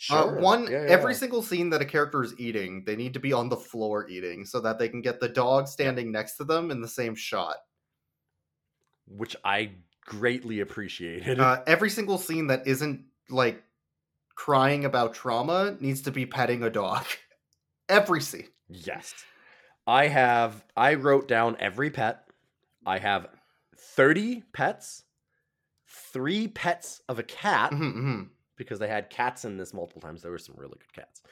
[0.00, 0.38] Sure.
[0.40, 1.18] one, Yeah, every yeah.
[1.18, 4.44] single scene that a character is eating, they need to be on the floor eating,
[4.46, 7.56] so that they can get the dog standing next to them in the same shot.
[9.06, 9.72] which I
[10.04, 11.40] greatly appreciated.
[11.40, 13.62] Uh, every single scene that isn't like
[14.36, 17.04] crying about trauma needs to be petting a dog.
[17.88, 18.48] Every scene.
[18.68, 19.14] yes.
[19.88, 22.24] I have I wrote down every pet.
[22.86, 23.26] I have
[23.76, 25.04] 30 pets
[26.12, 28.28] three pets of a cat Mhm, mhm.
[28.56, 30.20] because they had cats in this multiple times.
[30.22, 31.22] There were some really good cats,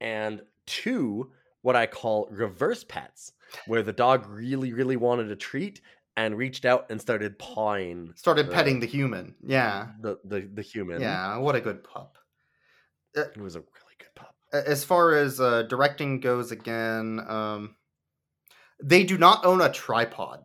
[0.00, 1.30] and two
[1.62, 3.32] what I call reverse pets,
[3.66, 5.80] where the dog really, really wanted a treat
[6.16, 9.36] and reached out and started pawing Started the- petting the human.
[9.46, 9.92] Yeah.
[10.00, 11.00] the the, the human.
[11.00, 12.18] Yeah, what a good pup.
[13.14, 14.34] it was a really good pup.
[14.52, 17.76] As far as uh, directing goes, again, um,
[18.82, 20.40] they do not own a tripod.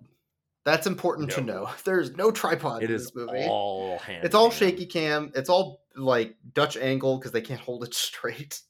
[0.65, 1.69] That's important to know.
[1.85, 3.45] There's no tripod It in this movie.
[3.47, 4.25] all hand.
[4.25, 5.31] it's all shaky cam.
[5.33, 8.61] It's all like Dutch angle because they can't hold it straight.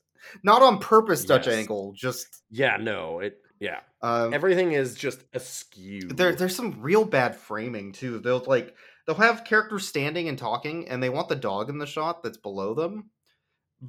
[0.43, 1.93] Not on purpose, Dutch angle.
[1.95, 3.39] Just Yeah, no, it.
[3.59, 6.01] Yeah, um, everything is just askew.
[6.01, 8.20] there, there's some real bad framing too.
[8.20, 8.76] They'll like
[9.07, 12.38] they'll have characters standing and talking, and they want the dog in the shot that's
[12.38, 13.09] below them,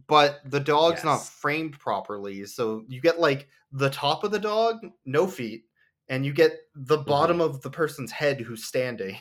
[0.06, 2.46] but the dog's not framed properly.
[2.46, 5.64] So you get like the top of the dog, no feet,
[6.08, 7.08] and you get the Mm-hmm.
[7.08, 9.16] bottom of the person's head who's standing.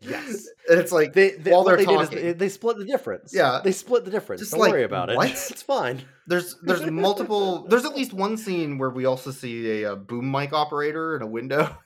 [0.00, 0.46] yes.
[0.68, 2.24] And it's like They, they while they're they did is talking.
[2.24, 3.32] they, they split the difference.
[3.34, 3.60] Yeah.
[3.62, 4.40] they split the difference.
[4.40, 5.16] Just Don't like, worry about it.
[5.16, 5.28] what?
[5.50, 6.02] It's fine.
[6.26, 10.28] there's there's multiple there's at least one scene where we also see a, uh boom
[10.30, 11.76] mic operator in a window.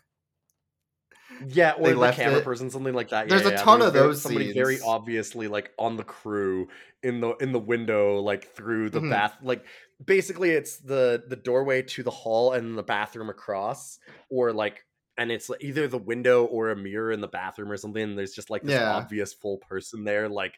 [1.46, 2.44] Yeah, or They the camera it.
[2.44, 3.28] person, something like that.
[3.28, 6.04] There's yeah, a yeah, ton there's of very- those Somebody very obviously like on the
[6.04, 6.68] crew
[7.02, 9.10] in the in the window, like through the Mhm.
[9.10, 9.36] bath.
[9.42, 9.64] Like
[10.04, 13.98] basically, it's the the doorway to the hall and the bathroom across,
[14.30, 14.84] or like.
[15.18, 18.02] And it's like either the window or a mirror in the bathroom or something.
[18.02, 18.94] And there's just like this Yeah.
[18.94, 20.54] obvious full person there, like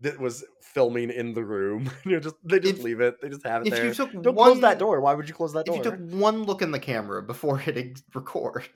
[0.00, 1.88] that was filming in the room.
[2.06, 3.20] Just they just If- leave it.
[3.22, 3.84] They just have it If there.
[3.86, 5.00] you took Don't one, close that door.
[5.00, 7.58] Why would you close that door if you took one look in the camera before
[7.66, 8.68] hitting record,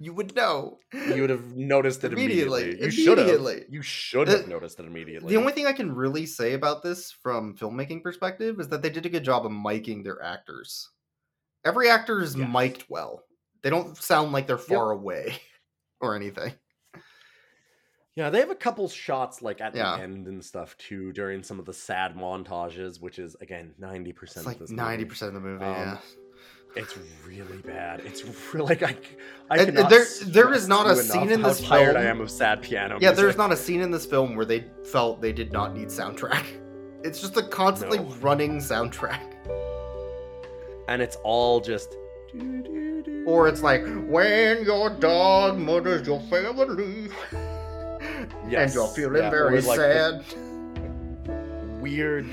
[0.00, 0.78] you would know.
[0.92, 2.62] you would have noticed it immediately.
[2.62, 3.64] Immediately, You should have.
[3.68, 5.28] You should have noticed it immediately.
[5.34, 8.90] The only thing I can really say about this from filmmaking perspective is that they
[8.90, 10.90] did a good job of miking their actors.
[11.64, 12.48] Every actor is Yes.
[12.52, 13.24] mic'd well.
[13.62, 15.36] They don't sound like they're far away
[16.00, 16.52] or anything.
[18.14, 19.96] yeah, they have a couple shots like at Yeah.
[19.96, 24.12] the end and stuff too during some of the sad montages, which is again ninety
[24.12, 24.46] percent.
[24.46, 25.08] like of this ninety movie.
[25.10, 25.64] percent of the movie.
[25.64, 25.98] Um, yeah,
[26.76, 26.96] It's
[27.26, 28.00] really bad.
[28.04, 28.22] It's
[28.54, 28.96] really like I.
[29.50, 32.20] I And there- there is not a scene in how this tired I film- am
[32.20, 32.98] of sad piano.
[33.00, 33.12] yeah.
[33.12, 36.44] There's not a scene in this film where they felt they did not need soundtrack.
[37.04, 38.06] It's just a constantly No.
[38.20, 39.20] running soundtrack.
[40.88, 41.94] and it's all just.
[43.24, 49.76] Or it's like when your dog murders your family, and you're feeling yeah, very like
[49.78, 50.24] sad.
[51.80, 52.26] weird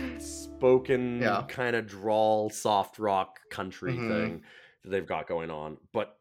[0.65, 1.45] spoken Yeah.
[1.47, 4.07] kind of drawl soft rock country Mhm.
[4.07, 4.43] thing
[4.83, 6.17] that they've got going on but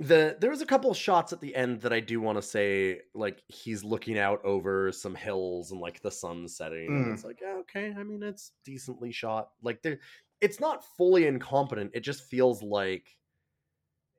[0.00, 3.02] the there was a couple shots at the end that I do want to say
[3.14, 7.12] like he's looking out over some hills and like the sun setting and Mm.
[7.12, 10.00] it's like yeah, okay I mean it's decently shot like there
[10.40, 13.16] it's not fully incompetent it just feels like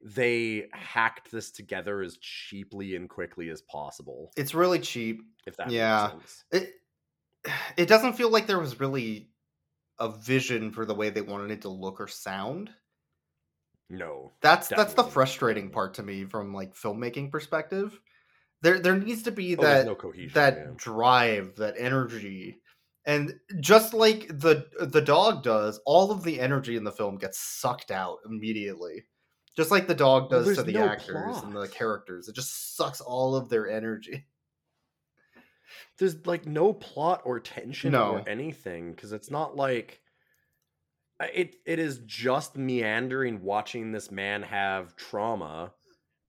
[0.01, 5.21] they hacked this together as cheaply and quickly as possible It's really cheap.
[5.47, 6.11] if that Yeah.
[6.13, 6.73] makes sense It
[7.77, 9.29] it doesn't feel like there was really
[9.99, 12.69] a vision for the way they wanted it to look or sound.
[13.89, 17.99] no That's that's the frustrating part to me from like filmmaking perspective.
[18.61, 20.71] There there needs to be Oh, that no cohesion, that yeah.
[20.75, 22.61] drive, that energy.
[23.05, 27.37] And just like the the dog does, all of the energy in the film gets
[27.39, 29.05] sucked out immediately.
[29.55, 32.27] Just like the dog Well, does to the no actors and the characters.
[32.27, 34.25] It just sucks all of their energy.
[35.99, 38.13] There's like no plot or tension No.
[38.15, 40.01] or anything because it's not like
[41.33, 45.71] it it is just meandering watching this man have trauma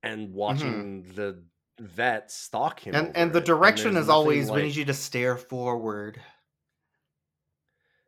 [0.02, 1.42] and watching the
[1.80, 3.06] vet stalk him Mm-hmm.
[3.06, 6.20] and and the direction is always nothing we need you to stare forward.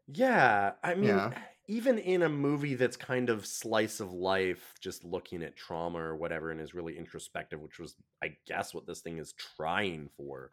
[0.07, 1.33] yeah i mean Yeah.
[1.67, 6.17] even in a movie that's kind of slice of life just looking at trauma or
[6.17, 10.51] whatever and is really introspective which was i guess what this thing is trying for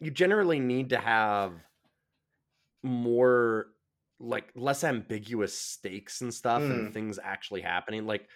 [0.00, 1.52] you generally need to have
[2.82, 3.66] more
[4.18, 6.92] like less ambiguous stakes and stuff and Mm.
[6.92, 8.28] things actually happening like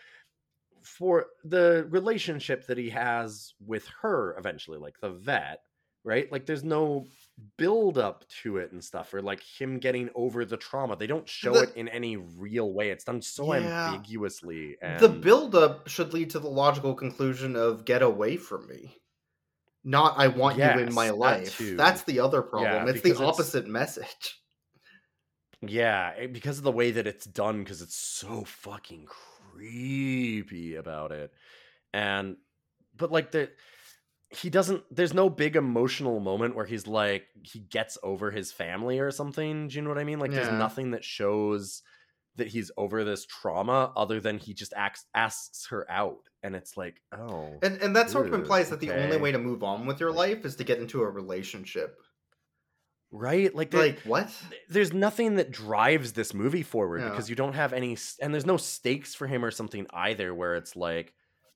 [0.82, 5.60] for the relationship that he has with her eventually like the vet
[6.04, 7.06] right like there's no
[7.58, 11.28] build up to it and stuff or like him getting over the trauma they don't
[11.28, 13.92] show The- it in any real way it's done so Yeah.
[13.94, 18.99] Ambiguously and the build-up should lead to the logical conclusion of "get away from me,"
[19.84, 21.76] not "I want you in my life." too.
[21.76, 22.88] That's the other problem.
[22.88, 24.36] it's the because it's- opposite message.
[25.62, 31.12] Yeah, eh, because of the way that it's done, because it's so fucking creepy about
[31.12, 31.32] it,
[31.92, 32.36] and
[32.96, 33.50] but like the
[34.30, 34.84] he doesn't.
[34.90, 39.68] There's no big emotional moment where he's like he gets over his family or something.
[39.68, 40.18] Do you know what I mean?
[40.20, 40.44] Like Yeah.
[40.44, 41.82] there's nothing that shows
[42.36, 46.76] that he's over this trauma other than he just acts asks her out and it's
[46.76, 49.86] like oh And and that sort of implies that the only way to move on
[49.86, 52.00] with your life is to get into a relationship.
[53.12, 54.30] right like Like what?
[54.68, 57.10] there's nothing that drives this movie forward Yeah.
[57.10, 60.54] because you don't have any and there's no stakes for him or something either where
[60.54, 61.12] it's like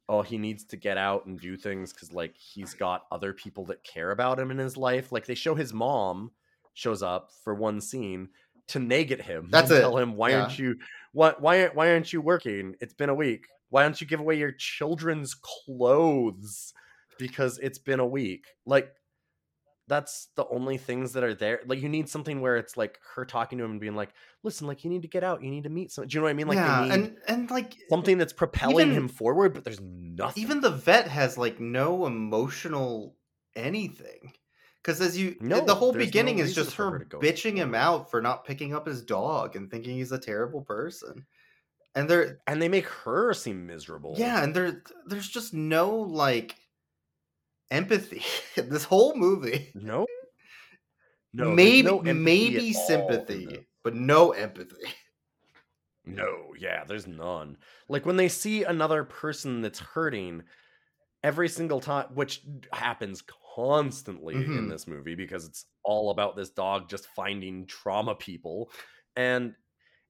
[0.08, 3.64] oh he needs to get out and do things because like he's got other people
[3.66, 6.32] that care about him in his life like they show his mom
[6.74, 8.28] shows up for one scene
[8.68, 9.80] to nag at him That's it.
[9.80, 10.42] tell him why Yeah.
[10.42, 10.76] aren't you
[11.12, 14.20] why why aren't- why aren't you working it's been a week why don't you give
[14.20, 16.72] away your children's clothes
[17.18, 18.90] because it's been a week like
[19.86, 21.60] that's the only things that are there.
[21.66, 24.66] Like you need something where it's like her talking to him and being like, "Listen,
[24.66, 25.42] like you need to get out.
[25.44, 26.46] You need to meet someone." Do you know what I mean?
[26.48, 30.42] Like yeah, need and and like something that's propelling even- him forward, but there's nothing.
[30.42, 33.14] even the vet has like no emotional
[33.54, 34.32] anything.
[34.84, 37.56] Because as you, eh, No, the whole there's no beginning is just her her bitching
[37.56, 41.24] him out for not picking up his dog and thinking he's a terrible person.
[41.94, 44.14] And there, and they make her seem miserable.
[44.18, 46.56] yeah, and there, there's just no like
[47.70, 48.22] empathy
[48.56, 49.70] this whole movie.
[49.74, 50.06] No.
[51.32, 51.50] No.
[51.50, 54.86] maybe, no maybe at all in sympathy, but no empathy.
[56.06, 57.56] No, yeah, there's none.
[57.88, 60.42] Like when they see another person that's hurting
[61.22, 63.22] every single time, which happens
[63.54, 64.68] constantly in Mhm.
[64.68, 68.70] this movie because it's all about this dog just finding trauma people.
[69.16, 69.54] And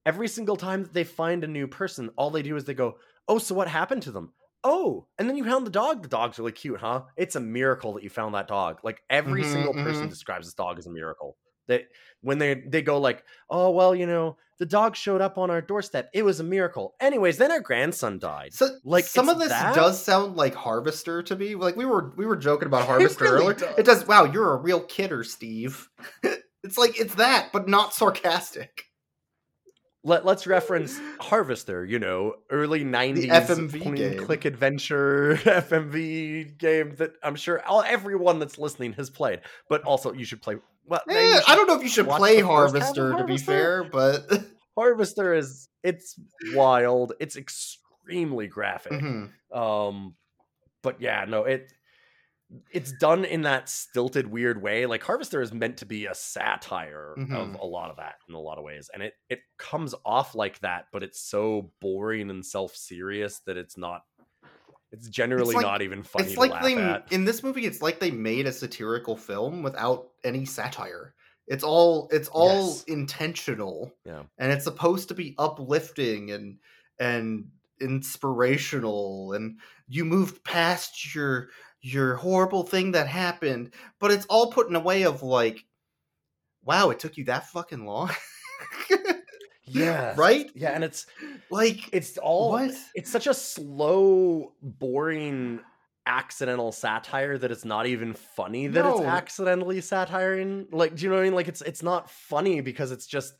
[0.05, 2.99] every single time that they find a new person, all they do is they go,
[3.27, 4.33] Oh, so what happened to them?
[4.63, 6.01] Oh, and then you found the dog.
[6.03, 7.05] The dog's really cute, huh?
[7.17, 8.79] It's a miracle that you found that dog.
[8.83, 10.09] Like every Mhm, single person mhm.
[10.09, 11.37] describes this dog as a miracle.
[11.67, 11.87] That
[12.21, 15.61] when they they go like, oh well, you know, the dog showed up on our
[15.61, 16.09] doorstep.
[16.13, 16.95] It was a miracle.
[17.01, 18.53] Anyways, then our grandson died.
[18.53, 19.75] So Like, some of this that?
[19.75, 21.55] does sound like Harvester to me.
[21.55, 23.53] Like we were we were joking about Harvester really earlier.
[23.55, 23.77] does.
[23.77, 24.07] It does.
[24.07, 25.89] Wow, you're a real kidder, Steve.
[26.63, 28.84] it's like it's that, but not sarcastic.
[30.07, 34.17] Let, let's reference Harvester, you know, early 90s FMV point game.
[34.19, 39.41] click adventure FMV game that I'm sure all everyone that's listening has played.
[39.67, 42.47] But also you should play well, Eh, I don't know if you should play the
[42.47, 44.21] first half of Harvester, to be fair, but
[44.77, 46.19] Harvester is it's
[46.53, 47.13] wild.
[47.19, 48.91] It's extremely graphic.
[48.93, 49.31] Mhm.
[49.51, 50.13] Um,
[50.83, 51.73] but yeah, no, it
[52.71, 54.85] it's done in that stilted, weird way.
[54.85, 57.59] Like Harvester is meant to be a satire of Mhm.
[57.59, 60.59] a lot of that in a lot of ways, and it it comes off like
[60.59, 64.03] that, but it's so boring and self serious that it's not.
[64.91, 67.11] It's generally like- not even funny it's to like laugh they at.
[67.11, 67.65] in this movie.
[67.65, 71.13] It's like they made a satirical film without any satire.
[71.47, 72.83] It's all it's all Yes.
[72.85, 73.91] intentional.
[74.05, 74.23] Yeah.
[74.37, 76.59] and it's supposed to be uplifting and
[76.99, 77.49] and
[77.81, 81.49] inspirational and you moved past your
[81.85, 85.65] your horrible thing that happened but it's all put in a way of like
[86.63, 88.09] wow it took you that fucking long?
[89.67, 90.49] Yeah, right?
[90.53, 91.07] Yeah, and it's
[91.49, 92.75] like it's all What?
[92.93, 95.59] it's such a slow boring
[96.05, 101.15] accidental satire that it's not even funny that it's accidentally satiring like do you know
[101.15, 101.33] what i mean?
[101.33, 103.33] Like it's it's not funny because it's just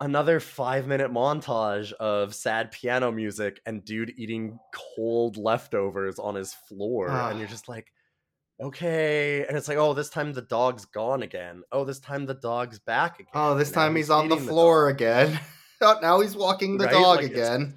[0.00, 6.52] another five minute montage of sad piano music and dude eating cold leftovers on his
[6.52, 7.50] floor and you're Ah.
[7.50, 7.86] just like
[8.60, 12.34] okay and it's like oh this time the dog's gone again oh this time the
[12.34, 14.96] dog's back again oh this time he's on the floor dog.
[14.96, 15.40] again
[15.80, 16.92] oh, now he's walking the Right?
[16.92, 17.74] dog Like, it's- again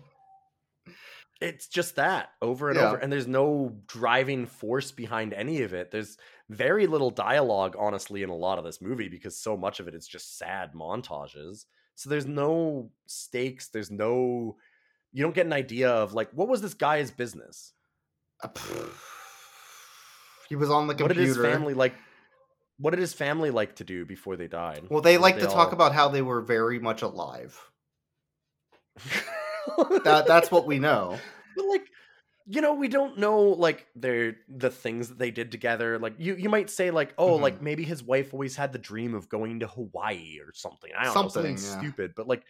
[1.41, 2.87] it's just that over and Yeah.
[2.87, 6.17] over and there's no driving force behind any of it there's
[6.49, 9.95] very little dialogue honestly in a lot of this movie because so much of it
[9.95, 11.65] is just sad montages
[11.99, 14.55] so there's no stakes there's no
[15.11, 17.73] you don't get an idea of like what was this guy's business?
[20.47, 21.13] He was on the computer.
[21.13, 21.93] what did his family like
[22.79, 24.85] what did his family like to do before they died?
[24.89, 27.59] Well they like to talk all- about how they were very much alive.
[30.03, 31.19] That that's what we know.
[31.55, 31.85] But like
[32.51, 36.35] you know we don't know like their the things that they did together like you
[36.35, 37.41] you might say like oh Mhm.
[37.41, 41.03] like maybe his wife always had the dream of going to hawaii or something i
[41.03, 41.89] don't know something Something, yeah.
[41.91, 42.43] stupid but like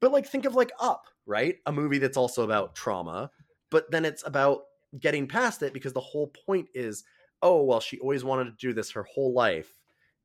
[0.00, 3.30] but like think of like up right a movie that's also about trauma
[3.70, 4.64] but then it's about
[5.00, 7.04] getting past it because the whole point is
[7.42, 9.72] oh well she always wanted to do this her whole life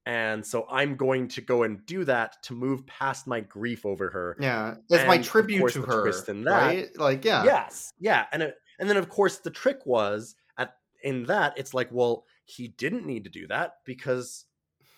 [0.07, 4.09] and so i'm going to go and do that to move past my grief over
[4.09, 6.01] her Yeah, it's my tribute to her.
[6.01, 6.89] twist in that- right?
[6.97, 11.25] Like, yeah, Yes, yeah, and it, and then of course the trick was at in
[11.27, 14.47] that it's like, well, he didn't need to do that because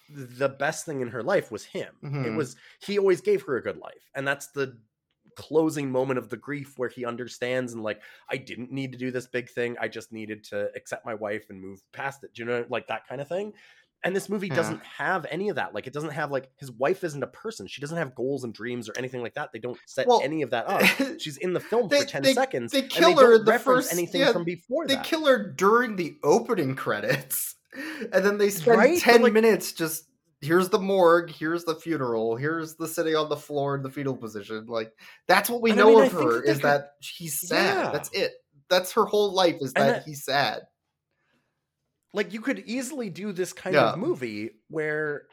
[0.09, 2.03] the best thing in her life was him.
[2.21, 2.35] It Mhm.
[2.35, 4.81] was he always gave her a good life, and that's the
[5.35, 9.09] closing moment of the grief where he understands and like I didn't need to do
[9.11, 9.77] this big thing.
[9.79, 12.33] I just needed to accept my wife and move past it.
[12.33, 13.53] Do you know like that kind of thing?
[14.05, 14.55] And this movie Yeah.
[14.55, 15.73] doesn't have any of that.
[15.73, 17.67] Like, it doesn't have like his wife isn't a person.
[17.67, 19.51] She doesn't have goals and dreams or anything like that.
[19.53, 20.81] They don't set Well, any of that up.
[21.19, 22.71] She's in the film They- for ten they- seconds.
[22.73, 25.05] they kill they her don't the reference first- anything yeah, from before They that.
[25.05, 27.55] kill her during the opening credits,
[28.11, 28.99] and then they spend Right?
[28.99, 30.05] Ten like- minutes just.
[30.41, 31.31] Here's the morgue.
[31.31, 32.35] Here's the funeral.
[32.35, 34.65] Here's the sitting on the floor in the fetal position.
[34.65, 34.91] Like
[35.25, 37.39] that's what we And I know mean, of think her that is could- that she's
[37.47, 37.77] sad.
[37.85, 37.91] Yeah.
[37.93, 38.33] That's it.
[38.69, 40.63] That's her whole life is that, that- he's sad.
[42.13, 43.91] Like you could easily do this kind Yeah.
[43.93, 45.27] of movie where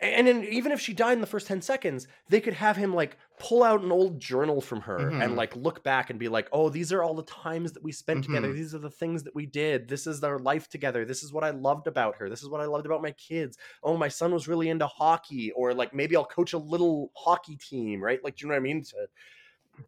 [0.00, 2.94] and then even if she died in the first 10 seconds they could have him
[2.94, 5.24] like pull out an old journal from her Mhm.
[5.24, 7.90] and like look back and be like oh these are all the times that we
[7.90, 8.48] spent together.
[8.48, 8.54] Mhm.
[8.54, 9.88] these are the things that we did.
[9.88, 11.04] This is our life together.
[11.04, 12.28] This is what i loved about her.
[12.30, 13.58] This is what i loved about my kids.
[13.82, 17.56] Oh my son was really into hockey or like maybe i'll coach a little hockey
[17.56, 18.22] team right?
[18.22, 18.82] Like do you know what i mean?
[18.84, 19.08] To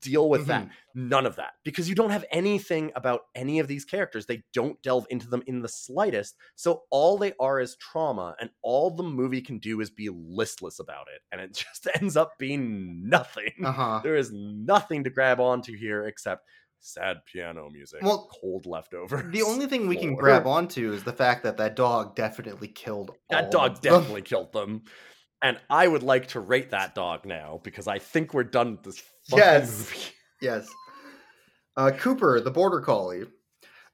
[0.00, 3.84] deal with that none of that because you don't have anything about any of these
[3.84, 8.34] characters they don't delve into them in the slightest so all they are is trauma
[8.40, 12.16] and all the movie can do is be listless about it and it just ends
[12.16, 14.00] up being nothing Uh huh.
[14.02, 16.44] there is nothing to grab onto here except
[16.80, 21.12] sad piano music Well, cold leftovers The only thing we can grab onto is the
[21.12, 23.10] fact that that dog definitely killed.
[23.28, 23.92] that dog of them.
[23.92, 24.84] definitely killed them
[25.42, 28.82] and i would like to rate that dog now because i think we're done with
[28.82, 29.78] this fucking Yes.
[29.78, 30.04] movie.
[30.42, 30.68] Yes.
[31.76, 33.24] Uh, Cooper, the border collie.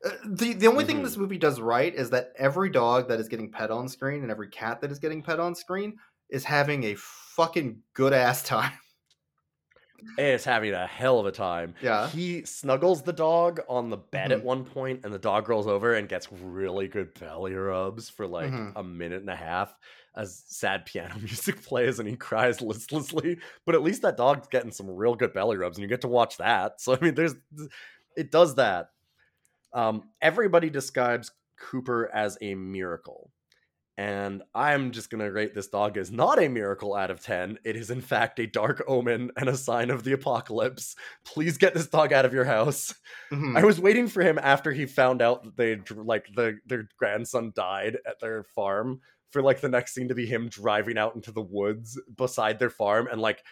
[0.04, 1.02] Uh, the the only thing Mhm.
[1.04, 4.30] this movie does right is that every dog that is getting pet on screen and
[4.30, 5.98] every cat that is getting pet on screen
[6.30, 8.72] is having a fucking good ass time.
[10.18, 11.74] is having a hell of a time.
[11.82, 12.08] Yeah.
[12.08, 14.44] He snuggles the dog on the bed at Mhm.
[14.44, 18.52] one point, and the dog rolls over and gets really good belly rubs for like
[18.52, 18.72] Mhm.
[18.76, 19.74] a minute and a half
[20.16, 23.38] as sad piano music plays and he cries listlessly.
[23.64, 26.08] But at least that dog's getting some real good belly rubs, and you get to
[26.08, 26.74] watch that.
[26.80, 27.34] So I mean, there's
[28.16, 28.90] it does that.
[29.72, 33.30] Um, everybody describes Cooper as a miracle.
[33.98, 37.58] And I'm just going to rate this dog as not a miracle out of 10.
[37.64, 40.96] It is, in fact, a dark omen and a sign of the apocalypse.
[41.24, 42.94] Please get this dog out of your house.
[43.32, 43.56] Mhm.
[43.56, 47.52] I was waiting for him after he found out that they, like, the, their grandson
[47.56, 49.00] died at their farm
[49.30, 52.70] for, like, the next scene to be him driving out into the woods beside their
[52.70, 53.42] farm and, like,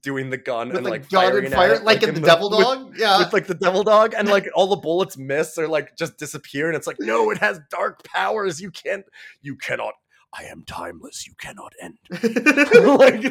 [0.00, 2.26] doing the gun With and, like, firing and at fire, it, like, in the the-
[2.26, 2.94] Devil with- Dog.
[2.98, 3.18] yeah.
[3.18, 6.68] with like the devil dog and like all the bullets miss or like just disappear
[6.68, 9.04] and it's like no it has dark powers you can't
[9.42, 9.92] you cannot
[10.32, 13.22] i am timeless you cannot end like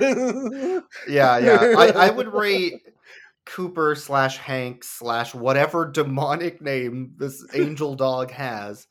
[1.07, 1.73] yeah, yeah.
[1.77, 2.81] I, I would rate
[3.45, 8.87] Cooper slash Hank slash whatever demonic name this angel dog has.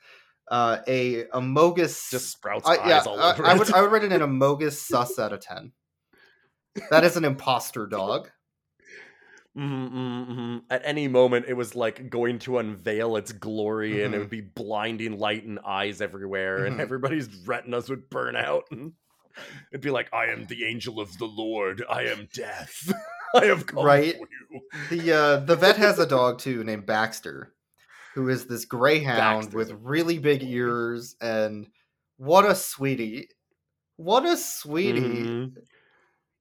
[0.53, 3.59] Uh, a amogus just sprouts I, eyes yeah, all over I it.
[3.59, 5.73] would I would rate it an amogus sus out of ten.
[6.91, 8.29] That is an imposter dog.
[9.57, 10.63] Mhm, mhm, mhm.
[10.71, 14.21] At any moment, it was like going to unveil its glory, and it Mhm.
[14.21, 18.65] would be blinding light and eyes everywhere, and everybody's retinas would burn out.
[18.71, 18.93] And
[19.73, 21.83] it'd be like, "I am the angel of the Lord.
[21.89, 22.93] I am death.
[23.35, 24.15] I have come Right.
[24.17, 27.55] for you." The uh, the vet has a dog too named Baxter,
[28.15, 31.69] who is this greyhound Baxter's with really big ears and
[32.19, 33.29] what a sweetie.
[33.97, 35.01] What a sweetie.
[35.01, 35.55] Mhm.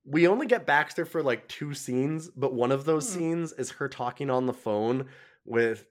[0.05, 3.19] We only get Baxter for like two scenes, but one of those Hmm.
[3.19, 5.09] scenes is her talking on the phone
[5.45, 5.85] with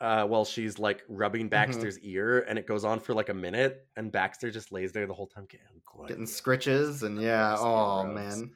[0.00, 1.48] uh while she's like rubbing Mm-hmm.
[1.72, 5.06] Baxter's ear and it goes on for like a minute and Baxter just lays there
[5.08, 5.66] the whole time getting.
[6.06, 8.14] Getting scritches and yeah, oh rubs.
[8.14, 8.52] man.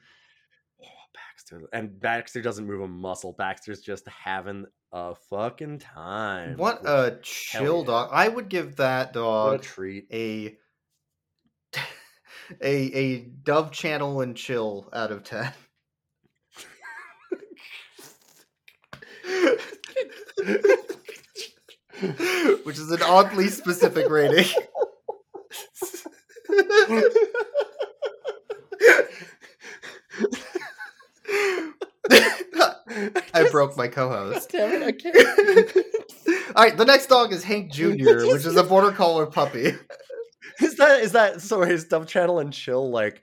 [1.43, 3.33] Baxter and Baxter doesn't move a muscle.
[3.33, 6.55] Baxter's just having a fucking time.
[6.57, 7.85] What a chill yeah.
[7.85, 8.09] dog.
[8.13, 10.07] I would give that what a dog treat.
[10.11, 10.57] a
[12.61, 15.51] a a dove channel and chill out of 10.
[22.63, 24.45] Which is an oddly specific rating.
[33.33, 34.49] I broke my co-host.
[34.51, 35.85] Damn it, I can't.
[36.55, 39.73] All right, the next dog is Hank Jr., which is a border collie puppy.
[40.61, 43.21] Is that is that so his dove channel and chill like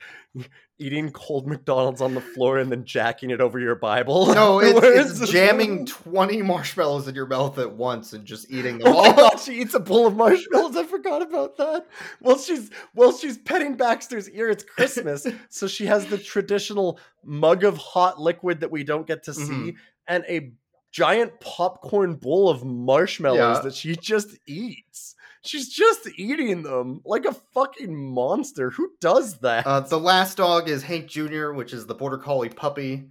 [0.78, 4.26] eating cold McDonald's on the floor and then jacking it over your Bible?
[4.34, 5.20] No, it's, afterwards?
[5.22, 9.12] it's jamming 20 marshmallows in your mouth at once and just eating them Oh all.
[9.12, 10.76] god, she eats a bowl of marshmallows.
[10.76, 11.86] I forgot about that.
[12.20, 14.48] Well, she's well, she's petting Baxter's ear.
[14.50, 19.22] It's Christmas, so she has the traditional mug of hot liquid that we don't get
[19.24, 19.74] to see, Mhm.
[20.11, 20.52] And a
[20.92, 23.61] giant popcorn bowl of marshmallows Yeah.
[23.62, 25.14] that she just eats.
[25.42, 28.70] She's just eating them like a fucking monster.
[28.70, 29.66] Who does that?
[29.66, 33.04] Uh, the last dog is Hank Jr., which is the border collie puppy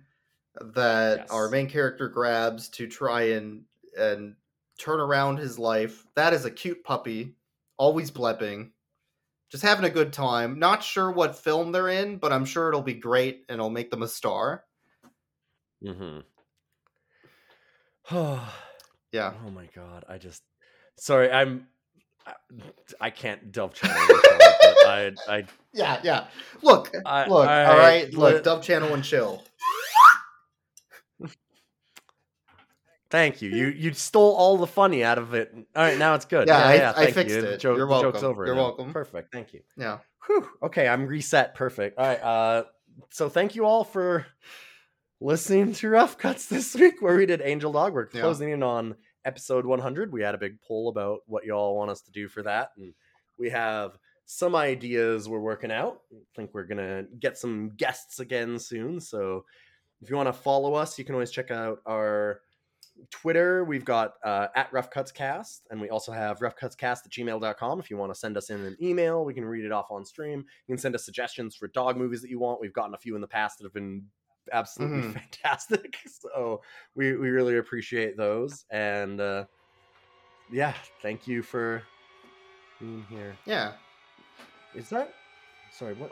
[0.62, 1.30] that Yes.
[1.32, 3.64] our main character grabs to try and
[3.98, 4.36] and
[4.78, 6.06] turn around his life.
[6.16, 7.36] That is a cute puppy,
[7.78, 8.72] always blepping.
[9.52, 10.60] just having a good time.
[10.60, 13.90] Not sure what film they're in, but I'm sure it'll be great and it'll make
[13.90, 14.64] them a star.
[15.84, 16.20] Mm-hmm.
[18.12, 18.54] Oh,
[19.12, 19.34] Yeah.
[19.46, 20.06] oh my god!
[20.08, 20.44] I just
[20.98, 21.32] sorry.
[21.32, 21.68] I'm.
[22.28, 22.34] I,
[23.02, 26.28] I can't Dove Channel, I I Yeah, yeah.
[26.62, 29.44] Look, I- look, I- all right, look, let- Dove Channel and chill.
[33.10, 33.50] Thank you.
[33.50, 35.52] You you stole all the funny out of it.
[35.76, 36.48] All right, now it's good.
[36.48, 37.42] Yeah, I- I thank fixed you.
[37.44, 37.60] It.
[37.60, 38.46] joke- You're the joke's over.
[38.46, 38.62] You're now.
[38.62, 38.94] welcome.
[38.94, 39.32] Perfect.
[39.32, 39.62] Thank you.
[39.76, 40.00] Yeah.
[40.28, 40.48] Whew.
[40.62, 41.56] Okay, I'm reset.
[41.56, 41.98] Perfect.
[41.98, 42.22] All right.
[42.22, 42.64] Uh,
[43.10, 44.28] so thank you all for
[45.22, 47.94] listening to Rough Cuts this week, where we did Angel Dog.
[47.94, 48.22] We're Yeah.
[48.22, 48.96] closing in on
[49.26, 50.12] episode 100.
[50.12, 52.94] We had a big poll about what y'all want us to do for that, and
[53.38, 56.02] we have some ideas we're working out.
[56.14, 59.00] I think we're gonna get some guests again soon.
[59.00, 59.46] So
[60.02, 62.42] if you want to follow us, you can always check out our
[63.10, 63.64] Twitter.
[63.64, 67.80] We've got uh, at Rough Cuts Cast, and we also have roughcutscast at gmail.com.
[67.80, 70.06] If you want to send us in an email, we can read it off on
[70.06, 70.40] stream.
[70.68, 72.60] You can send us suggestions for dog movies that you want.
[72.62, 74.06] We've gotten a few in the past that have been
[74.52, 75.14] absolutely Mhm.
[75.14, 75.98] fantastic.
[76.06, 76.62] So
[76.96, 78.66] we, we really appreciate those.
[78.72, 79.46] And uh,
[80.52, 81.84] yeah, thank you for
[82.80, 83.36] being here.
[83.46, 83.74] Yeah.
[84.76, 85.14] Is that.
[85.78, 86.12] Sorry, what?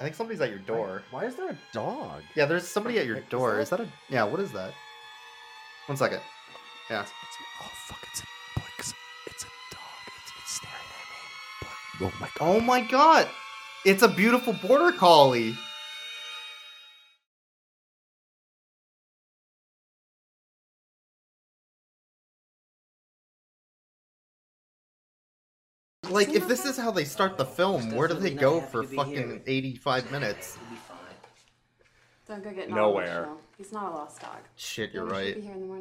[0.00, 1.02] I think somebody's at your door.
[1.10, 2.22] Why is there a dog?
[2.36, 3.58] Yeah, there's somebody at your door.
[3.60, 4.72] is that- Is that a Yeah, what is that?
[5.86, 6.20] One second.
[6.90, 7.04] Yeah.
[7.62, 7.98] Oh fuck!
[8.12, 8.24] It's a
[8.60, 8.94] boy, it's,
[9.26, 9.80] it's a dog.
[10.06, 11.68] It's, it's staring at me.
[12.00, 12.56] But, oh my god!
[12.56, 13.28] Oh my god.
[13.84, 15.56] It's a beautiful border collie.
[26.10, 29.42] Like, if this is how they start the film, where do they go for fucking
[29.46, 30.58] 85 minutes?
[32.26, 33.22] Don't go get Nowhere.
[33.22, 33.28] Nowhere.
[33.56, 34.38] He's not a lost dog.
[34.56, 35.34] Shit, you're we should right.
[35.34, 35.76] Be here in the morning.